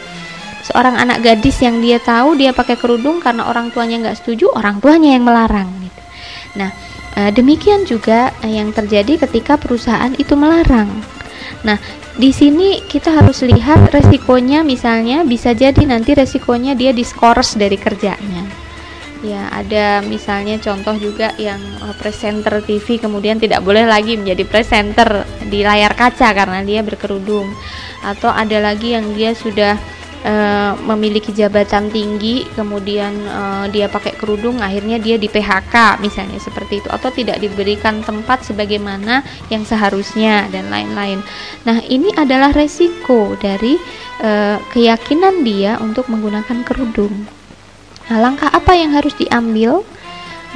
seorang 0.64 0.96
anak 0.96 1.24
gadis 1.24 1.60
yang 1.64 1.80
dia 1.80 1.96
tahu 2.00 2.36
dia 2.36 2.52
pakai 2.52 2.76
kerudung 2.76 3.18
karena 3.18 3.48
orang 3.48 3.72
tuanya 3.72 4.00
nggak 4.08 4.18
setuju 4.20 4.52
orang 4.52 4.78
tuanya 4.78 5.16
yang 5.16 5.24
melarang 5.24 5.68
gitu. 5.80 6.02
Nah 6.60 6.70
e, 7.16 7.20
demikian 7.32 7.88
juga 7.88 8.34
yang 8.44 8.70
terjadi 8.70 9.24
ketika 9.28 9.56
perusahaan 9.56 10.12
itu 10.16 10.36
melarang. 10.36 10.90
Nah 11.64 11.80
di 12.20 12.30
sini 12.34 12.84
kita 12.84 13.16
harus 13.16 13.40
lihat 13.46 13.88
resikonya 13.94 14.60
misalnya 14.60 15.24
bisa 15.24 15.56
jadi 15.56 15.80
nanti 15.88 16.12
resikonya 16.12 16.76
dia 16.76 16.92
diskors 16.92 17.56
dari 17.56 17.80
kerjanya. 17.80 18.60
Ya, 19.20 19.52
ada 19.52 20.00
misalnya 20.00 20.56
contoh 20.56 20.96
juga 20.96 21.36
yang 21.36 21.60
uh, 21.84 21.92
presenter 22.00 22.64
TV 22.64 22.96
kemudian 22.96 23.36
tidak 23.36 23.60
boleh 23.60 23.84
lagi 23.84 24.16
menjadi 24.16 24.48
presenter 24.48 25.28
di 25.44 25.60
layar 25.60 25.92
kaca 25.92 26.32
karena 26.32 26.64
dia 26.64 26.80
berkerudung. 26.80 27.52
Atau 28.00 28.32
ada 28.32 28.56
lagi 28.64 28.96
yang 28.96 29.12
dia 29.12 29.36
sudah 29.36 29.76
uh, 30.24 30.72
memiliki 30.84 31.32
jabatan 31.32 31.88
tinggi 31.88 32.44
kemudian 32.56 33.12
uh, 33.28 33.64
dia 33.68 33.88
pakai 33.88 34.16
kerudung 34.16 34.60
akhirnya 34.60 35.00
dia 35.00 35.16
di 35.16 35.28
PHK 35.28 36.00
misalnya 36.00 36.38
seperti 36.40 36.84
itu 36.84 36.88
atau 36.88 37.08
tidak 37.12 37.40
diberikan 37.40 38.04
tempat 38.04 38.44
sebagaimana 38.44 39.24
yang 39.48 39.64
seharusnya 39.64 40.48
dan 40.48 40.68
lain-lain. 40.68 41.20
Nah, 41.64 41.80
ini 41.86 42.12
adalah 42.16 42.52
resiko 42.52 43.36
dari 43.36 43.76
uh, 44.24 44.56
keyakinan 44.72 45.42
dia 45.44 45.76
untuk 45.80 46.08
menggunakan 46.08 46.64
kerudung. 46.64 47.28
Nah, 48.10 48.18
langkah 48.18 48.50
apa 48.50 48.74
yang 48.74 48.90
harus 48.96 49.14
diambil? 49.14 49.86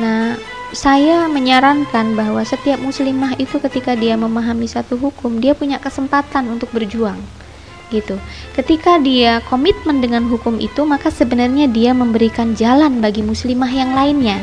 Nah, 0.01 0.35
saya 0.75 1.31
menyarankan 1.31 2.19
bahwa 2.19 2.43
setiap 2.43 2.83
muslimah 2.83 3.39
itu 3.39 3.63
ketika 3.63 3.95
dia 3.95 4.19
memahami 4.19 4.67
satu 4.67 4.99
hukum, 4.99 5.39
dia 5.39 5.55
punya 5.55 5.79
kesempatan 5.79 6.51
untuk 6.51 6.75
berjuang. 6.75 7.23
Gitu. 7.95 8.19
Ketika 8.59 8.99
dia 8.99 9.39
komitmen 9.47 10.03
dengan 10.03 10.27
hukum 10.27 10.59
itu, 10.59 10.83
maka 10.83 11.15
sebenarnya 11.15 11.71
dia 11.71 11.95
memberikan 11.95 12.59
jalan 12.59 12.99
bagi 12.99 13.23
muslimah 13.23 13.71
yang 13.71 13.95
lainnya 13.95 14.43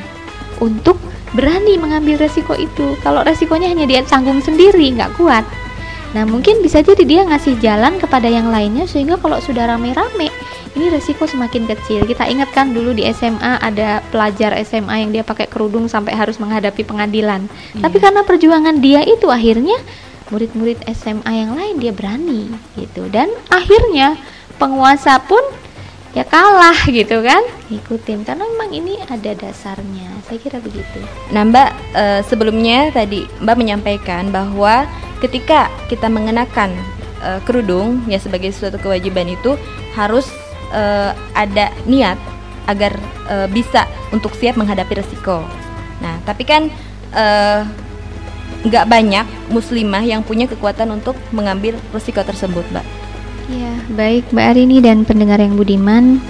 untuk 0.64 0.96
berani 1.36 1.76
mengambil 1.76 2.16
resiko 2.16 2.56
itu. 2.56 2.96
Kalau 3.04 3.28
resikonya 3.28 3.68
hanya 3.68 3.84
dia 3.84 4.02
tanggung 4.08 4.40
sendiri, 4.40 4.96
nggak 4.96 5.20
kuat. 5.20 5.44
Nah, 6.12 6.28
mungkin 6.28 6.60
bisa 6.60 6.84
jadi 6.84 7.04
dia 7.08 7.22
ngasih 7.24 7.60
jalan 7.64 7.96
kepada 7.96 8.28
yang 8.28 8.52
lainnya 8.52 8.84
sehingga 8.84 9.16
kalau 9.16 9.40
sudah 9.40 9.64
rame-rame 9.64 10.28
ini 10.76 10.88
resiko 10.92 11.28
semakin 11.28 11.68
kecil. 11.68 12.08
Kita 12.08 12.28
ingatkan 12.28 12.72
dulu 12.72 12.96
di 12.96 13.08
SMA 13.12 13.60
ada 13.60 14.00
pelajar 14.12 14.56
SMA 14.64 15.08
yang 15.08 15.12
dia 15.12 15.24
pakai 15.24 15.48
kerudung 15.48 15.88
sampai 15.92 16.16
harus 16.16 16.40
menghadapi 16.40 16.84
pengadilan. 16.84 17.48
Yeah. 17.76 17.88
Tapi 17.88 17.98
karena 18.00 18.22
perjuangan 18.24 18.80
dia 18.80 19.04
itu 19.04 19.28
akhirnya 19.28 19.76
murid-murid 20.32 20.80
SMA 20.96 21.32
yang 21.32 21.54
lain 21.54 21.76
dia 21.78 21.94
berani 21.94 22.50
gitu. 22.80 23.06
Dan 23.12 23.30
akhirnya 23.52 24.18
penguasa 24.58 25.20
pun 25.22 25.42
ya 26.12 26.28
kalah 26.28 26.76
gitu 26.92 27.24
kan 27.24 27.40
ikutin 27.72 28.28
karena 28.28 28.44
memang 28.44 28.76
ini 28.76 29.00
ada 29.08 29.32
dasarnya 29.32 30.12
saya 30.28 30.44
kira 30.44 30.60
begitu 30.60 31.00
nah 31.32 31.48
mbak 31.48 31.72
e, 31.96 32.04
sebelumnya 32.28 32.92
tadi 32.92 33.24
mbak 33.40 33.56
menyampaikan 33.56 34.28
bahwa 34.28 34.84
ketika 35.24 35.72
kita 35.88 36.12
mengenakan 36.12 36.76
e, 37.24 37.40
kerudung 37.48 38.04
ya 38.12 38.20
sebagai 38.20 38.52
suatu 38.52 38.76
kewajiban 38.76 39.32
itu 39.32 39.56
harus 39.96 40.28
uh, 40.72 41.12
ada 41.36 41.70
niat 41.86 42.18
agar 42.66 42.96
uh, 43.28 43.48
bisa 43.52 43.86
untuk 44.16 44.32
siap 44.36 44.56
menghadapi 44.56 45.04
resiko. 45.04 45.44
Nah, 46.00 46.18
tapi 46.24 46.48
kan 46.48 46.72
uh, 47.14 47.62
nggak 48.62 48.86
banyak 48.86 49.26
muslimah 49.50 50.04
yang 50.06 50.22
punya 50.22 50.46
kekuatan 50.46 50.94
untuk 50.94 51.18
mengambil 51.34 51.78
resiko 51.92 52.22
tersebut, 52.22 52.64
Mbak. 52.70 52.86
Ya, 53.52 53.74
baik 53.98 54.32
Mbak 54.32 54.46
Arini 54.56 54.78
dan 54.80 55.04
pendengar 55.04 55.42
yang 55.42 55.58
budiman. 55.58 56.22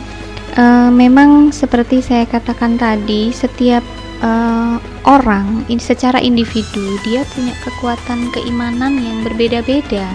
Uh, 0.57 0.91
memang 0.91 1.53
seperti 1.55 2.03
saya 2.03 2.27
katakan 2.27 2.75
tadi, 2.75 3.31
setiap 3.31 3.83
uh, 4.19 4.75
orang 5.07 5.63
in, 5.67 5.79
secara 5.79 6.19
individu 6.19 6.97
dia 7.07 7.23
punya 7.31 7.55
kekuatan 7.63 8.31
keimanan 8.35 8.99
yang 8.99 9.23
berbeda-beda. 9.23 10.07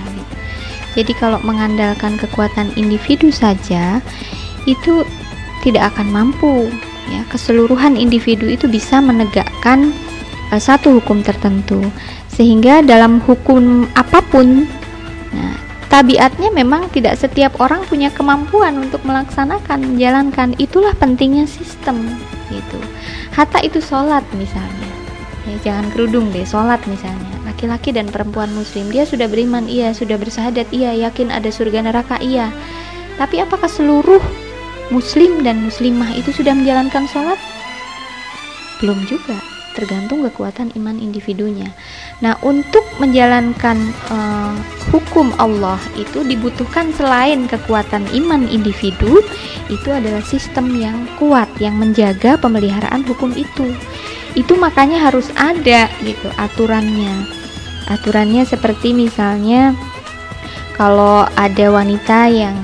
Jadi 0.97 1.13
kalau 1.21 1.37
mengandalkan 1.45 2.17
kekuatan 2.17 2.73
individu 2.81 3.29
saja 3.29 4.01
itu 4.65 5.05
tidak 5.61 5.93
akan 5.95 6.09
mampu 6.09 6.73
ya. 7.13 7.21
Keseluruhan 7.29 8.01
individu 8.01 8.49
itu 8.49 8.65
bisa 8.65 8.99
menegakkan 9.05 9.93
uh, 10.53 10.61
satu 10.61 11.01
hukum 11.01 11.23
tertentu. 11.23 11.81
Sehingga 12.31 12.85
dalam 12.85 13.19
hukum 13.25 13.89
apa 13.97 14.21
pun 14.21 14.69
nah 15.33 15.57
tabiatnya 15.89 16.53
memang 16.53 16.93
tidak 16.93 17.17
setiap 17.17 17.57
orang 17.63 17.83
punya 17.89 18.13
kemampuan 18.13 18.77
untuk 18.89 19.03
melaksanakan 19.09 19.95
menjalankan. 19.95 20.53
Itulah 20.61 20.93
pentingnya 20.99 21.49
sistem 21.49 22.05
gitu. 22.53 22.79
Hatta 23.33 23.63
itu 23.65 23.81
sholat 23.81 24.23
misalnya. 24.37 24.91
Ya 25.47 25.57
jangan 25.63 25.87
kerudung 25.95 26.35
deh 26.35 26.45
sholat 26.45 26.83
misalnya. 26.91 27.35
Laki-laki 27.47 27.95
dan 27.95 28.11
perempuan 28.11 28.51
muslim 28.53 28.91
dia 28.91 29.07
sudah 29.07 29.31
beriman 29.31 29.65
iya. 29.71 29.95
Sudah 29.95 30.19
bersahadat 30.19 30.69
iya. 30.75 30.93
Yakin 30.93 31.33
ada 31.33 31.49
surga 31.49 31.87
neraka 31.87 32.19
iya. 32.21 32.51
Tapi 33.17 33.41
apakah 33.41 33.71
seluruh 33.71 34.21
muslim 34.93 35.41
dan 35.41 35.65
muslimah 35.65 36.13
itu 36.19 36.35
sudah 36.35 36.53
menjalankan 36.53 37.09
sholat? 37.09 37.41
Belum 38.83 39.01
juga 39.09 39.56
tergantung 39.77 40.25
kekuatan 40.25 40.73
iman 40.75 40.97
individunya. 40.97 41.69
Nah, 42.25 42.41
untuk 42.41 42.83
menjalankan 42.97 43.77
uh, 44.09 44.57
hukum 44.89 45.37
Allah 45.37 45.77
itu 46.01 46.25
dibutuhkan 46.25 46.91
selain 46.97 47.45
kekuatan 47.45 48.09
iman 48.17 48.49
individu, 48.49 49.21
itu 49.69 49.89
adalah 49.93 50.25
sistem 50.25 50.73
yang 50.81 51.05
kuat 51.21 51.47
yang 51.61 51.77
menjaga 51.77 52.41
pemeliharaan 52.41 53.05
hukum 53.05 53.37
itu 53.37 53.77
itu 54.37 54.53
makanya 54.61 55.01
harus 55.01 55.33
ada 55.35 55.89
gitu 56.05 56.29
aturannya 56.37 57.25
aturannya 57.89 58.45
seperti 58.45 58.93
misalnya 58.93 59.73
kalau 60.77 61.25
ada 61.41 61.73
wanita 61.73 62.29
yang 62.29 62.57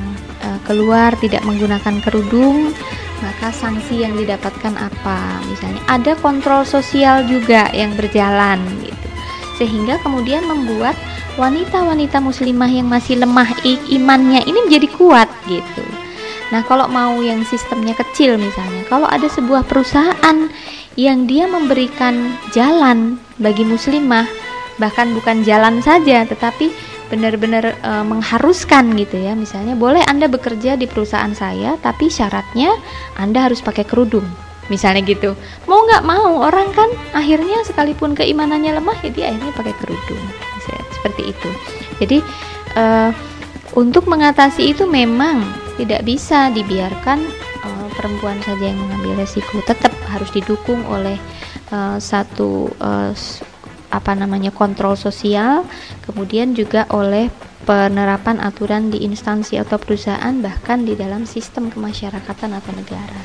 uh, 0.44 0.60
keluar 0.68 1.16
tidak 1.16 1.40
menggunakan 1.48 1.96
kerudung 2.04 2.76
maka 3.22 3.54
sanksi 3.54 4.02
yang 4.02 4.18
didapatkan 4.18 4.74
apa. 4.76 5.40
Misalnya 5.46 5.80
ada 5.86 6.12
kontrol 6.18 6.66
sosial 6.66 7.24
juga 7.24 7.70
yang 7.70 7.94
berjalan 7.94 8.58
gitu. 8.82 9.08
Sehingga 9.62 10.02
kemudian 10.02 10.42
membuat 10.44 10.98
wanita-wanita 11.38 12.20
muslimah 12.20 12.68
yang 12.68 12.90
masih 12.90 13.22
lemah 13.22 13.48
imannya 13.88 14.44
ini 14.44 14.58
menjadi 14.68 14.88
kuat 14.98 15.30
gitu. 15.46 15.86
Nah, 16.52 16.60
kalau 16.68 16.84
mau 16.90 17.16
yang 17.24 17.40
sistemnya 17.48 17.96
kecil 17.96 18.36
misalnya, 18.36 18.84
kalau 18.84 19.08
ada 19.08 19.24
sebuah 19.24 19.64
perusahaan 19.64 20.52
yang 21.00 21.24
dia 21.24 21.48
memberikan 21.48 22.36
jalan 22.52 23.16
bagi 23.40 23.64
muslimah 23.64 24.28
bahkan 24.80 25.12
bukan 25.12 25.44
jalan 25.44 25.80
saja 25.84 26.24
tetapi 26.24 26.72
benar-benar 27.12 27.76
e, 27.76 27.92
mengharuskan 28.08 28.96
gitu 28.96 29.20
ya. 29.20 29.36
Misalnya 29.36 29.76
boleh 29.76 30.00
anda 30.08 30.32
bekerja 30.32 30.80
di 30.80 30.88
perusahaan 30.88 31.36
saya 31.36 31.76
tapi 31.84 32.08
syaratnya 32.08 32.72
anda 33.20 33.44
harus 33.44 33.60
pakai 33.60 33.84
kerudung. 33.84 34.24
Misalnya 34.72 35.04
gitu. 35.04 35.36
Mau 35.68 35.84
nggak 35.84 36.08
mau 36.08 36.40
orang 36.40 36.72
kan 36.72 36.88
akhirnya 37.12 37.60
sekalipun 37.68 38.16
keimanannya 38.16 38.80
lemah 38.80 38.96
ya 39.04 39.10
dia 39.12 39.24
akhirnya 39.28 39.52
pakai 39.52 39.74
kerudung. 39.84 40.24
Seperti 40.96 41.36
itu. 41.36 41.50
Jadi 42.00 42.18
e, 42.72 42.84
untuk 43.76 44.08
mengatasi 44.08 44.72
itu 44.72 44.88
memang 44.88 45.44
tidak 45.76 46.08
bisa 46.08 46.48
dibiarkan 46.48 47.20
perempuan 47.92 48.40
saja 48.40 48.72
yang 48.72 48.80
mengambil 48.80 49.20
resiko. 49.20 49.60
Tetap 49.68 49.92
harus 50.08 50.32
didukung 50.32 50.80
oleh 50.88 51.20
satu 52.00 52.72
apa 53.92 54.16
namanya 54.16 54.48
kontrol 54.48 54.96
sosial 54.96 55.68
kemudian 56.08 56.56
juga 56.56 56.88
oleh 56.88 57.28
penerapan 57.62 58.42
aturan 58.42 58.90
di 58.90 59.06
instansi 59.06 59.54
atau 59.60 59.78
perusahaan 59.78 60.34
bahkan 60.42 60.82
di 60.82 60.98
dalam 60.98 61.22
sistem 61.22 61.70
kemasyarakatan 61.70 62.58
atau 62.58 62.72
negara. 62.74 63.22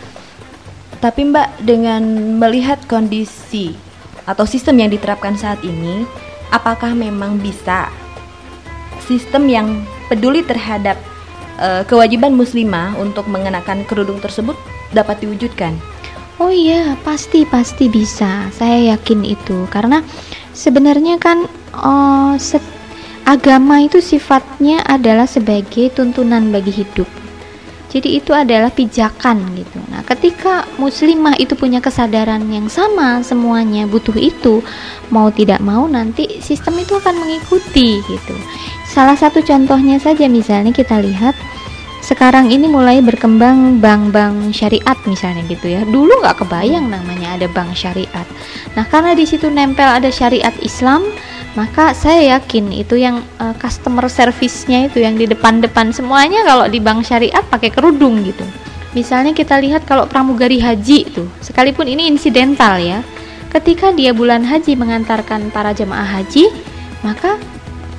Tapi 0.97 1.29
Mbak 1.29 1.49
dengan 1.65 2.03
melihat 2.37 2.81
kondisi 2.85 3.73
atau 4.29 4.45
sistem 4.45 4.81
yang 4.81 4.89
diterapkan 4.93 5.37
saat 5.37 5.61
ini, 5.65 6.05
apakah 6.53 6.93
memang 6.93 7.37
bisa 7.41 7.89
sistem 9.05 9.49
yang 9.49 9.67
peduli 10.09 10.41
terhadap 10.45 10.97
eh, 11.61 11.83
kewajiban 11.85 12.33
muslimah 12.33 12.97
untuk 12.97 13.25
mengenakan 13.29 13.85
kerudung 13.85 14.21
tersebut 14.21 14.57
dapat 14.93 15.21
diwujudkan? 15.21 15.77
Oh 16.37 16.53
iya, 16.53 16.93
pasti 17.01 17.49
pasti 17.49 17.89
bisa. 17.89 18.45
Saya 18.53 18.93
yakin 18.93 19.25
itu 19.25 19.65
karena 19.73 20.05
sebenarnya 20.57 21.21
kan 21.21 21.45
oh, 21.77 22.33
set- 22.41 22.65
agama 23.29 23.85
itu 23.85 24.01
sifatnya 24.01 24.81
adalah 24.81 25.29
sebagai 25.29 25.93
tuntunan 25.93 26.49
bagi 26.49 26.73
hidup. 26.73 27.05
Jadi 27.87 28.19
itu 28.19 28.35
adalah 28.35 28.67
pijakan 28.67 29.47
gitu. 29.55 29.79
Nah, 29.87 30.03
ketika 30.03 30.67
muslimah 30.75 31.39
itu 31.39 31.55
punya 31.55 31.79
kesadaran 31.79 32.43
yang 32.51 32.67
sama 32.67 33.23
semuanya 33.23 33.87
butuh 33.87 34.15
itu, 34.19 34.59
mau 35.07 35.31
tidak 35.31 35.63
mau 35.63 35.87
nanti 35.87 36.43
sistem 36.43 36.83
itu 36.83 36.99
akan 36.99 37.15
mengikuti 37.15 38.03
gitu. 38.03 38.35
Salah 38.91 39.15
satu 39.15 39.39
contohnya 39.39 40.03
saja 40.03 40.27
misalnya 40.27 40.75
kita 40.75 40.99
lihat 40.99 41.31
sekarang 42.07 42.47
ini 42.47 42.71
mulai 42.71 43.03
berkembang 43.03 43.83
bank-bank 43.83 44.55
syariat 44.55 44.95
misalnya 45.03 45.43
gitu 45.51 45.67
ya. 45.67 45.83
Dulu 45.83 46.23
nggak 46.23 46.39
kebayang 46.39 46.87
namanya 46.87 47.35
ada 47.35 47.51
bank 47.51 47.75
syariat. 47.75 48.23
Nah, 48.79 48.87
karena 48.87 49.11
di 49.11 49.27
situ 49.27 49.51
nempel 49.51 49.83
ada 49.83 50.07
syariat 50.07 50.55
Islam, 50.63 51.03
maka 51.59 51.91
saya 51.91 52.39
yakin 52.39 52.71
itu 52.71 52.95
yang 52.95 53.19
uh, 53.43 53.51
customer 53.59 54.07
service-nya 54.07 54.87
itu 54.87 55.03
yang 55.03 55.19
di 55.19 55.27
depan-depan 55.27 55.91
semuanya 55.91 56.47
kalau 56.47 56.71
di 56.71 56.79
bank 56.79 57.03
syariat 57.03 57.43
pakai 57.43 57.75
kerudung 57.75 58.23
gitu. 58.23 58.47
Misalnya 58.95 59.35
kita 59.35 59.59
lihat 59.59 59.83
kalau 59.83 60.07
pramugari 60.07 60.63
haji 60.63 61.11
itu, 61.11 61.27
sekalipun 61.43 61.91
ini 61.91 62.07
insidental 62.07 62.79
ya. 62.79 63.03
Ketika 63.51 63.91
dia 63.91 64.15
bulan 64.15 64.47
haji 64.47 64.79
mengantarkan 64.79 65.51
para 65.51 65.75
jemaah 65.75 66.07
haji, 66.07 66.55
maka 67.03 67.35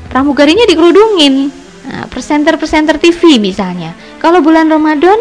pramugarinya 0.09 0.65
dikerudungin. 0.65 1.58
Nah, 1.89 2.05
presenter-presenter 2.07 3.01
TV 3.01 3.41
misalnya. 3.41 3.97
Kalau 4.21 4.45
bulan 4.45 4.69
Ramadan 4.69 5.17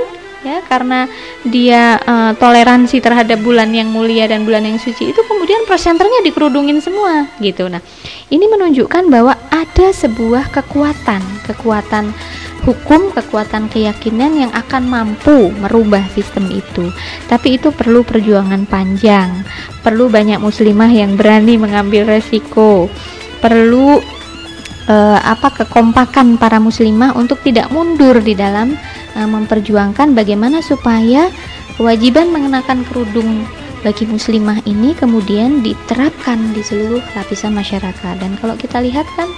ya 0.45 0.61
karena 0.65 1.09
dia 1.43 1.97
uh, 1.97 2.31
toleransi 2.37 3.01
terhadap 3.01 3.41
bulan 3.41 3.73
yang 3.73 3.89
mulia 3.89 4.29
dan 4.29 4.45
bulan 4.45 4.63
yang 4.69 4.77
suci 4.77 5.09
itu 5.11 5.21
kemudian 5.25 5.65
presenternya 5.65 6.21
dikerudungin 6.23 6.77
semua 6.79 7.25
gitu 7.41 7.65
nah 7.67 7.81
ini 8.29 8.45
menunjukkan 8.45 9.09
bahwa 9.09 9.33
ada 9.49 9.87
sebuah 9.89 10.53
kekuatan 10.53 11.21
kekuatan 11.49 12.13
hukum 12.63 13.09
kekuatan 13.15 13.71
keyakinan 13.71 14.47
yang 14.47 14.51
akan 14.53 14.85
mampu 14.85 15.49
merubah 15.57 16.05
sistem 16.13 16.47
itu 16.53 16.93
tapi 17.25 17.57
itu 17.57 17.73
perlu 17.73 18.05
perjuangan 18.05 18.69
panjang 18.69 19.43
perlu 19.81 20.07
banyak 20.07 20.37
muslimah 20.37 20.91
yang 20.91 21.17
berani 21.17 21.57
mengambil 21.57 22.05
resiko 22.05 22.91
perlu 23.41 24.16
uh, 24.87 25.19
apa 25.21 25.63
kekompakan 25.63 26.39
para 26.39 26.57
muslimah 26.57 27.13
untuk 27.13 27.43
tidak 27.43 27.69
mundur 27.69 28.17
di 28.23 28.33
dalam 28.33 28.73
uh, 29.15 29.27
memperjuangkan 29.27 30.15
bagaimana 30.15 30.63
supaya 30.63 31.29
kewajiban 31.75 32.31
mengenakan 32.33 32.81
kerudung 32.87 33.45
bagi 33.85 34.09
muslimah 34.09 34.65
ini 34.65 34.97
kemudian 34.97 35.61
diterapkan 35.61 36.51
di 36.51 36.65
seluruh 36.65 37.03
lapisan 37.13 37.53
masyarakat 37.53 38.15
dan 38.17 38.33
kalau 38.41 38.57
kita 38.57 38.81
lihat 38.81 39.05
kan 39.13 39.29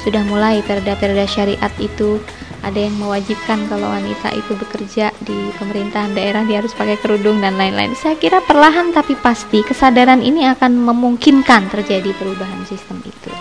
sudah 0.00 0.24
mulai 0.24 0.64
perda-perda 0.64 1.28
syariat 1.28 1.72
itu 1.80 2.20
ada 2.64 2.80
yang 2.80 2.96
mewajibkan 2.96 3.60
kalau 3.68 3.92
wanita 3.92 4.32
itu 4.32 4.56
bekerja 4.56 5.12
di 5.20 5.52
pemerintahan 5.60 6.16
daerah 6.16 6.48
dia 6.48 6.64
harus 6.64 6.72
pakai 6.72 6.96
kerudung 6.96 7.44
dan 7.44 7.60
lain-lain. 7.60 7.92
Saya 7.92 8.16
kira 8.16 8.40
perlahan 8.40 8.88
tapi 8.88 9.20
pasti 9.20 9.60
kesadaran 9.60 10.24
ini 10.24 10.48
akan 10.48 10.80
memungkinkan 10.80 11.68
terjadi 11.68 12.16
perubahan 12.16 12.64
sistem 12.64 13.04
itu 13.04 13.32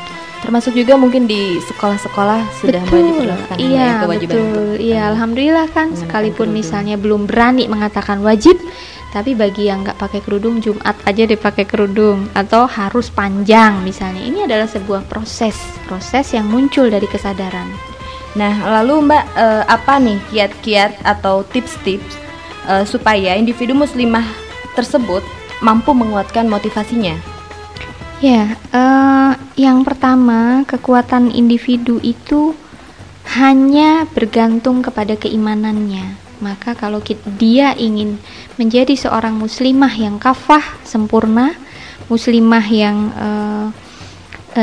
termasuk 0.53 0.85
juga 0.85 1.01
mungkin 1.01 1.25
di 1.25 1.57
sekolah-sekolah 1.65 2.61
sudah 2.61 2.85
betul. 2.85 3.01
mulai 3.01 3.09
diperlakukan 3.09 3.55
iya, 3.57 3.73
ya, 3.73 3.93
kewajiban 4.05 4.35
betul. 4.37 4.45
untuk 4.45 4.65
iya 4.77 5.01
alhamdulillah 5.09 5.67
kan 5.73 5.87
sekalipun 5.97 6.37
kerudung. 6.37 6.53
misalnya 6.61 6.95
belum 7.01 7.21
berani 7.25 7.65
mengatakan 7.65 8.21
wajib 8.21 8.61
tapi 9.09 9.33
bagi 9.33 9.65
yang 9.65 9.81
nggak 9.81 9.97
pakai 9.97 10.21
kerudung 10.21 10.61
Jumat 10.61 10.93
aja 11.09 11.25
dipakai 11.25 11.65
kerudung 11.65 12.29
atau 12.37 12.69
harus 12.69 13.09
panjang 13.09 13.81
misalnya 13.81 14.21
ini 14.21 14.45
adalah 14.45 14.69
sebuah 14.69 15.09
proses 15.09 15.57
proses 15.89 16.29
yang 16.37 16.45
muncul 16.45 16.85
dari 16.85 17.09
kesadaran 17.09 17.73
nah 18.37 18.53
lalu 18.77 19.09
mbak 19.09 19.25
eh, 19.33 19.65
apa 19.65 19.97
nih 19.97 20.21
kiat-kiat 20.29 21.01
atau 21.01 21.41
tips-tips 21.49 22.13
eh, 22.69 22.85
supaya 22.85 23.33
individu 23.33 23.73
muslimah 23.73 24.29
tersebut 24.77 25.25
mampu 25.65 25.97
menguatkan 25.97 26.45
motivasinya 26.45 27.32
Ya, 28.23 28.55
uh, 28.71 29.35
yang 29.59 29.83
pertama 29.83 30.63
kekuatan 30.63 31.35
individu 31.35 31.99
itu 31.99 32.55
hanya 33.35 34.07
bergantung 34.15 34.79
kepada 34.79 35.19
keimanannya. 35.19 36.15
Maka 36.39 36.71
kalau 36.71 37.03
dia 37.35 37.75
ingin 37.75 38.15
menjadi 38.55 38.95
seorang 38.95 39.35
muslimah 39.35 39.91
yang 39.99 40.23
kafah 40.23 40.63
sempurna, 40.87 41.51
muslimah 42.07 42.63
yang 42.71 43.11
uh, 43.11 43.67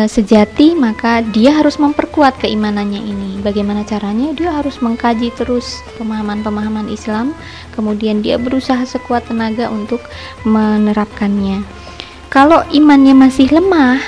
sejati, 0.09 0.73
maka 0.73 1.21
dia 1.21 1.53
harus 1.53 1.77
memperkuat 1.77 2.41
keimanannya 2.41 3.05
ini. 3.05 3.31
Bagaimana 3.45 3.85
caranya? 3.85 4.33
Dia 4.33 4.57
harus 4.57 4.81
mengkaji 4.81 5.37
terus 5.37 5.85
pemahaman-pemahaman 6.01 6.89
Islam, 6.89 7.37
kemudian 7.77 8.25
dia 8.25 8.41
berusaha 8.41 8.89
sekuat 8.89 9.29
tenaga 9.29 9.69
untuk 9.69 10.01
menerapkannya 10.49 11.61
kalau 12.31 12.63
imannya 12.71 13.13
masih 13.19 13.51
lemah, 13.51 13.99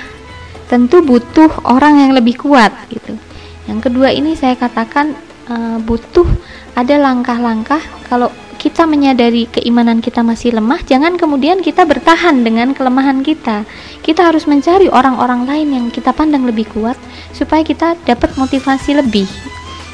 tentu 0.70 1.02
butuh 1.02 1.50
orang 1.66 2.06
yang 2.06 2.12
lebih 2.14 2.38
kuat 2.38 2.70
gitu. 2.88 3.18
Yang 3.66 3.90
kedua 3.90 4.14
ini 4.14 4.38
saya 4.38 4.54
katakan 4.54 5.18
e, 5.50 5.82
butuh 5.82 6.24
ada 6.78 7.02
langkah-langkah 7.02 7.82
kalau 8.06 8.30
kita 8.62 8.86
menyadari 8.86 9.50
keimanan 9.50 9.98
kita 9.98 10.22
masih 10.22 10.54
lemah, 10.54 10.78
jangan 10.86 11.18
kemudian 11.18 11.66
kita 11.66 11.82
bertahan 11.82 12.46
dengan 12.46 12.78
kelemahan 12.78 13.26
kita. 13.26 13.66
Kita 14.06 14.30
harus 14.30 14.46
mencari 14.46 14.86
orang-orang 14.86 15.42
lain 15.42 15.68
yang 15.74 15.86
kita 15.90 16.14
pandang 16.14 16.46
lebih 16.46 16.70
kuat 16.70 16.94
supaya 17.34 17.66
kita 17.66 17.98
dapat 18.06 18.38
motivasi 18.38 19.02
lebih 19.02 19.26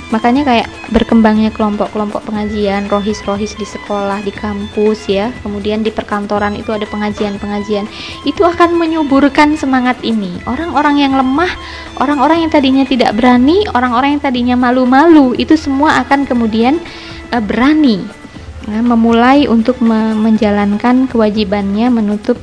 makanya 0.08 0.48
kayak 0.48 0.68
berkembangnya 0.88 1.52
kelompok-kelompok 1.52 2.24
pengajian 2.24 2.88
rohis-rohis 2.88 3.52
di 3.56 3.66
sekolah 3.68 4.24
di 4.24 4.32
kampus 4.32 5.08
ya. 5.08 5.28
Kemudian 5.44 5.84
di 5.84 5.92
perkantoran 5.92 6.56
itu 6.56 6.72
ada 6.72 6.88
pengajian-pengajian. 6.88 7.84
Itu 8.24 8.44
akan 8.44 8.76
menyuburkan 8.80 9.54
semangat 9.60 10.00
ini. 10.00 10.40
Orang-orang 10.48 11.04
yang 11.04 11.12
lemah 11.16 11.50
orang-orang 11.98 12.46
yang 12.46 12.50
tadinya 12.50 12.84
tidak 12.86 13.12
berani 13.18 13.66
orang-orang 13.74 14.16
yang 14.16 14.22
tadinya 14.22 14.56
malu-malu 14.56 15.34
itu 15.36 15.58
semua 15.58 16.00
akan 16.02 16.24
kemudian 16.24 16.78
uh, 17.34 17.42
berani 17.42 18.02
uh, 18.70 18.84
memulai 18.84 19.50
untuk 19.50 19.82
me 19.82 20.14
menjalankan 20.14 21.10
kewajibannya 21.10 21.90
menutup 21.90 22.38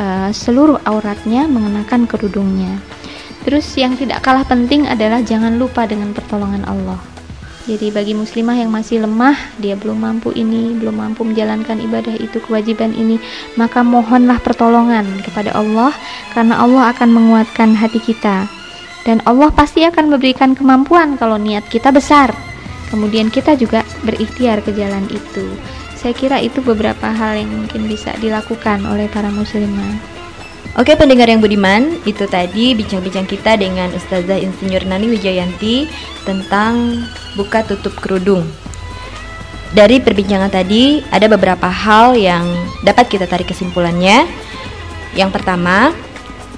uh, 0.00 0.32
seluruh 0.32 0.80
auratnya 0.88 1.44
mengenakan 1.46 2.08
kerudungnya 2.08 2.80
Terus 3.44 3.68
yang 3.76 3.94
tidak 3.94 4.24
kalah 4.24 4.48
penting 4.48 4.88
adalah 4.88 5.20
jangan 5.20 5.60
lupa 5.60 5.84
dengan 5.84 6.16
pertolongan 6.16 6.64
Allah. 6.64 6.96
Jadi 7.64 7.88
bagi 7.88 8.12
muslimah 8.12 8.60
yang 8.60 8.68
masih 8.68 9.00
lemah, 9.00 9.36
dia 9.56 9.72
belum 9.72 9.96
mampu 9.96 10.36
ini, 10.36 10.76
belum 10.76 11.00
mampu 11.00 11.24
menjalankan 11.24 11.80
ibadah 11.80 12.12
itu, 12.20 12.36
kewajiban 12.44 12.92
ini, 12.92 13.16
maka 13.56 13.80
mohonlah 13.80 14.36
pertolongan 14.44 15.08
kepada 15.24 15.56
Allah 15.56 15.96
karena 16.36 16.60
Allah 16.60 16.92
akan 16.92 17.08
menguatkan 17.08 17.72
hati 17.72 18.04
kita. 18.04 18.48
Dan 19.08 19.24
Allah 19.24 19.48
pasti 19.52 19.80
akan 19.84 20.12
memberikan 20.12 20.52
kemampuan 20.52 21.16
kalau 21.16 21.40
niat 21.40 21.64
kita 21.72 21.88
besar. 21.88 22.36
Kemudian 22.92 23.32
kita 23.32 23.56
juga 23.56 23.80
berikhtiar 24.04 24.60
ke 24.60 24.72
jalan 24.76 25.08
itu. 25.08 25.44
Saya 25.96 26.12
kira 26.12 26.44
itu 26.44 26.60
beberapa 26.60 27.16
hal 27.16 27.40
yang 27.40 27.48
mungkin 27.48 27.88
bisa 27.88 28.12
dilakukan 28.20 28.84
oleh 28.84 29.08
para 29.08 29.32
muslimah. 29.32 30.13
Oke 30.74 30.98
pendengar 30.98 31.30
yang 31.30 31.38
budiman, 31.38 32.02
itu 32.02 32.26
tadi 32.26 32.74
bincang-bincang 32.74 33.30
kita 33.30 33.54
dengan 33.54 33.94
Ustazah 33.94 34.42
Insinyur 34.42 34.82
Nani 34.90 35.06
Wijayanti 35.06 35.86
tentang 36.26 37.06
buka 37.38 37.62
tutup 37.62 37.94
kerudung. 38.02 38.42
Dari 39.70 40.02
perbincangan 40.02 40.50
tadi 40.50 40.98
ada 41.14 41.30
beberapa 41.30 41.70
hal 41.70 42.18
yang 42.18 42.42
dapat 42.82 43.06
kita 43.06 43.30
tarik 43.30 43.54
kesimpulannya. 43.54 44.26
Yang 45.14 45.30
pertama, 45.38 45.94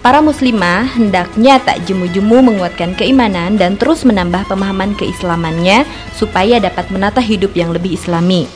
para 0.00 0.24
muslimah 0.24 0.96
hendaknya 0.96 1.60
tak 1.60 1.84
jemu-jemu 1.84 2.40
menguatkan 2.40 2.96
keimanan 2.96 3.60
dan 3.60 3.76
terus 3.76 4.00
menambah 4.08 4.48
pemahaman 4.48 4.96
keislamannya 4.96 5.84
supaya 6.16 6.56
dapat 6.56 6.88
menata 6.88 7.20
hidup 7.20 7.52
yang 7.52 7.68
lebih 7.68 7.92
islami. 8.00 8.48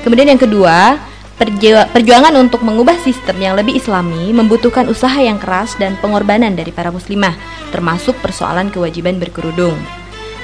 Kemudian 0.00 0.32
yang 0.32 0.40
kedua, 0.40 0.96
Perjuangan 1.36 2.32
untuk 2.40 2.64
mengubah 2.64 2.96
sistem 3.04 3.36
yang 3.36 3.60
lebih 3.60 3.76
islami 3.76 4.32
membutuhkan 4.32 4.88
usaha 4.88 5.20
yang 5.20 5.36
keras 5.36 5.76
dan 5.76 5.92
pengorbanan 6.00 6.56
dari 6.56 6.72
para 6.72 6.88
muslimah, 6.88 7.36
termasuk 7.76 8.16
persoalan 8.24 8.72
kewajiban 8.72 9.20
berkerudung. 9.20 9.76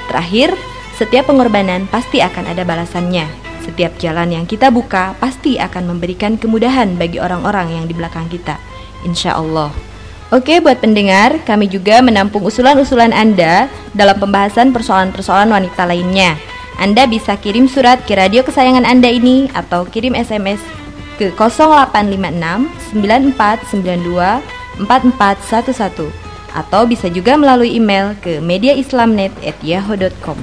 Terakhir, 0.05 0.53
setiap 0.93 1.33
pengorbanan 1.33 1.89
pasti 1.89 2.21
akan 2.21 2.45
ada 2.45 2.61
balasannya. 2.61 3.25
Setiap 3.65 3.97
jalan 3.97 4.37
yang 4.37 4.45
kita 4.45 4.69
buka 4.69 5.17
pasti 5.17 5.57
akan 5.57 5.97
memberikan 5.97 6.37
kemudahan 6.37 6.93
bagi 6.93 7.17
orang-orang 7.17 7.73
yang 7.73 7.85
di 7.89 7.97
belakang 7.97 8.29
kita. 8.29 8.61
Insya 9.01 9.33
Allah. 9.33 9.73
Oke, 10.29 10.61
buat 10.61 10.77
pendengar, 10.77 11.41
kami 11.41 11.73
juga 11.73 12.05
menampung 12.05 12.45
usulan-usulan 12.45 13.09
Anda 13.09 13.65
dalam 13.97 14.21
pembahasan 14.21 14.69
persoalan-persoalan 14.69 15.49
wanita 15.49 15.89
lainnya. 15.89 16.37
Anda 16.77 17.09
bisa 17.09 17.33
kirim 17.41 17.65
surat 17.65 18.05
ke 18.05 18.13
radio 18.13 18.45
kesayangan 18.45 18.85
Anda 18.85 19.09
ini 19.09 19.49
atau 19.53 19.85
kirim 19.89 20.13
SMS 20.17 20.82
ke 21.17 21.31
0856 21.35 22.95
9492 22.97 24.41
4411 24.81 26.09
atau 26.53 26.85
bisa 26.85 27.09
juga 27.09 27.33
melalui 27.33 27.73
email 27.77 28.13
ke 28.21 28.37
mediaislamnet@yahoo.com. 28.41 30.37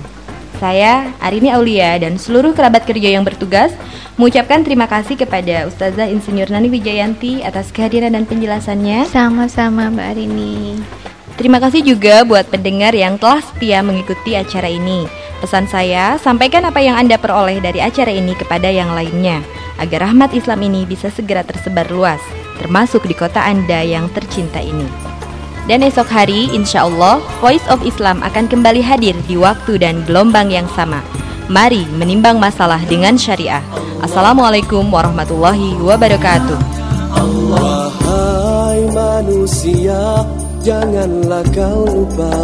Saya 0.61 1.09
Arini 1.24 1.48
Aulia 1.48 1.96
dan 1.96 2.20
seluruh 2.20 2.52
kerabat 2.52 2.85
kerja 2.85 3.16
yang 3.16 3.24
bertugas 3.24 3.72
mengucapkan 4.20 4.61
terima 4.61 4.85
kasih 4.85 5.16
kepada 5.16 5.64
Ustazah 5.64 6.04
Insinyur 6.12 6.52
Nani 6.52 6.68
Wijayanti 6.68 7.40
atas 7.40 7.72
kehadiran 7.72 8.12
dan 8.12 8.28
penjelasannya. 8.28 9.09
Sama-sama 9.09 9.88
Mbak 9.88 10.06
Arini. 10.12 10.76
Terima 11.40 11.56
kasih 11.56 11.80
juga 11.80 12.20
buat 12.28 12.44
pendengar 12.52 12.92
yang 12.92 13.16
telah 13.16 13.40
setia 13.40 13.80
mengikuti 13.80 14.37
acara 14.37 14.68
ini. 14.68 15.09
Pesan 15.40 15.64
saya, 15.64 16.20
sampaikan 16.20 16.68
apa 16.68 16.85
yang 16.85 17.00
Anda 17.00 17.16
peroleh 17.16 17.64
dari 17.64 17.80
acara 17.80 18.12
ini 18.12 18.37
kepada 18.37 18.68
yang 18.68 18.92
lainnya, 18.92 19.40
agar 19.81 20.07
rahmat 20.07 20.37
Islam 20.37 20.61
ini 20.69 20.85
bisa 20.85 21.09
segera 21.09 21.40
tersebar 21.40 21.88
luas, 21.88 22.21
termasuk 22.61 23.09
di 23.09 23.16
kota 23.16 23.40
Anda 23.40 23.81
yang 23.81 24.12
tercinta 24.12 24.61
ini. 24.61 24.87
Dan 25.64 25.81
esok 25.81 26.07
hari, 26.12 26.53
insya 26.53 26.85
Allah, 26.85 27.19
Voice 27.40 27.64
of 27.73 27.81
Islam 27.83 28.21
akan 28.21 28.47
kembali 28.47 28.85
hadir 28.85 29.16
di 29.25 29.40
waktu 29.40 29.81
dan 29.81 30.05
gelombang 30.05 30.53
yang 30.53 30.69
sama. 30.77 31.01
Mari 31.51 31.88
menimbang 31.99 32.38
masalah 32.38 32.79
dengan 32.87 33.19
syariah. 33.19 33.64
Assalamualaikum 34.05 34.87
warahmatullahi 34.87 35.75
wabarakatuh. 35.83 36.59
Wahai 37.51 38.87
manusia 38.95 40.25
Janganlah 40.61 41.40
kau 41.57 41.88
lupa 41.88 42.37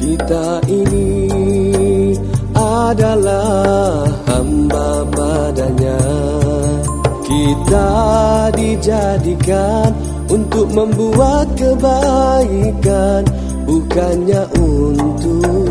Kita 0.00 0.64
ini 0.66 1.15
adalah 2.92 4.06
hamba 4.30 5.02
padanya 5.10 5.98
Kita 7.26 7.90
dijadikan 8.54 9.90
untuk 10.30 10.70
membuat 10.70 11.50
kebaikan 11.58 13.26
Bukannya 13.66 14.46
untuk 14.62 15.66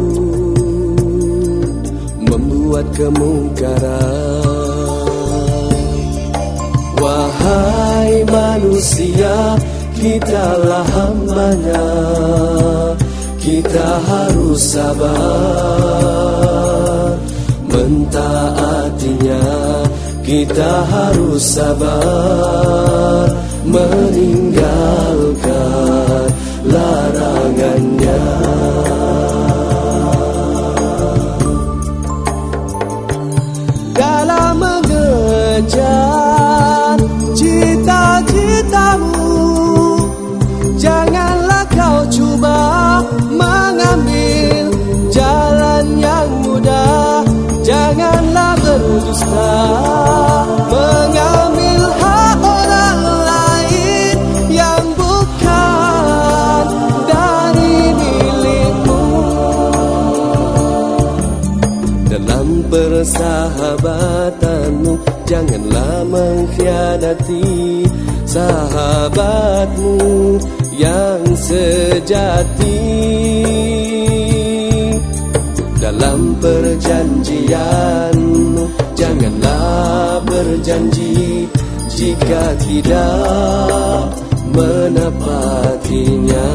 membuat 2.76 2.92
kemungkaran. 2.92 4.44
Wahai 7.00 8.28
manusia 8.28 9.56
Kitalah 9.96 10.84
hambanya. 10.92 11.88
Kita 13.40 14.02
harus 14.04 14.60
sabar 14.76 16.36
Mentaatinya 17.86 19.46
Kita 20.26 20.74
harus 20.90 21.38
sabar 21.54 23.30
Meninggalkan 23.66 25.06
larangannya. 26.66 28.22
Dalam 33.94 34.54
mengejar 34.60 36.25
Mengambil 50.70 51.82
hak 52.00 52.40
orang 52.44 53.02
lain 53.26 54.18
yang 54.54 54.86
bukan 54.96 56.66
dari 57.10 57.78
milikmu. 57.98 59.04
Dalam 62.10 62.48
persahabatanmu 62.70 65.16
Janganlah 65.26 66.06
mengkhianati 66.06 67.82
sahabatmu 68.30 69.98
yang 70.78 71.26
sejati. 71.34 72.86
Dalam 75.82 76.38
Janganlah 76.38 77.42
berjanji 80.36 81.48
Jika 81.96 82.60
tidak 82.60 84.12
menepatinya. 84.52 86.52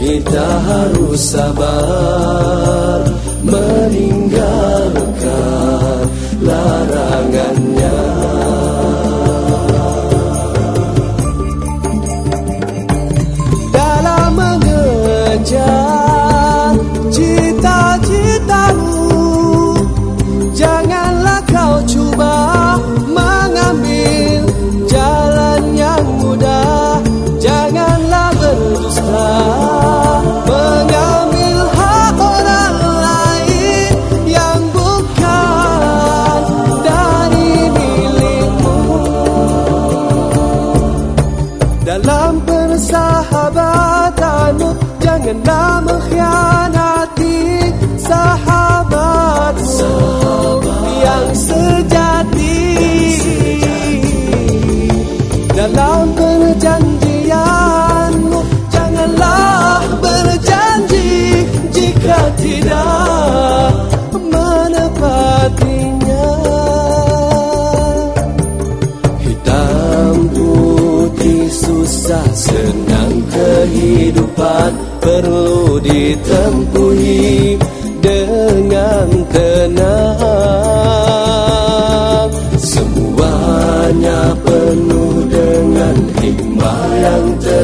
Kita 0.00 0.48
harus 0.64 1.20
sabar 1.20 3.09
Meninggalkan 3.40 6.04
larangannya 6.44 7.69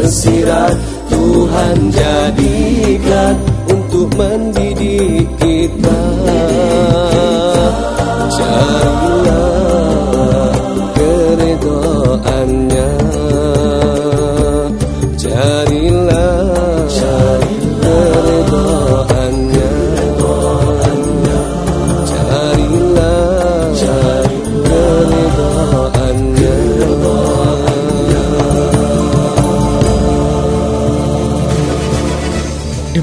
tersirat. 0.07 0.75
Tuhan 1.11 1.91
jadikan 1.91 3.35
untuk 3.67 4.07
mendidik 4.15 5.27
kita. 5.43 6.03
Carilah 8.31 9.46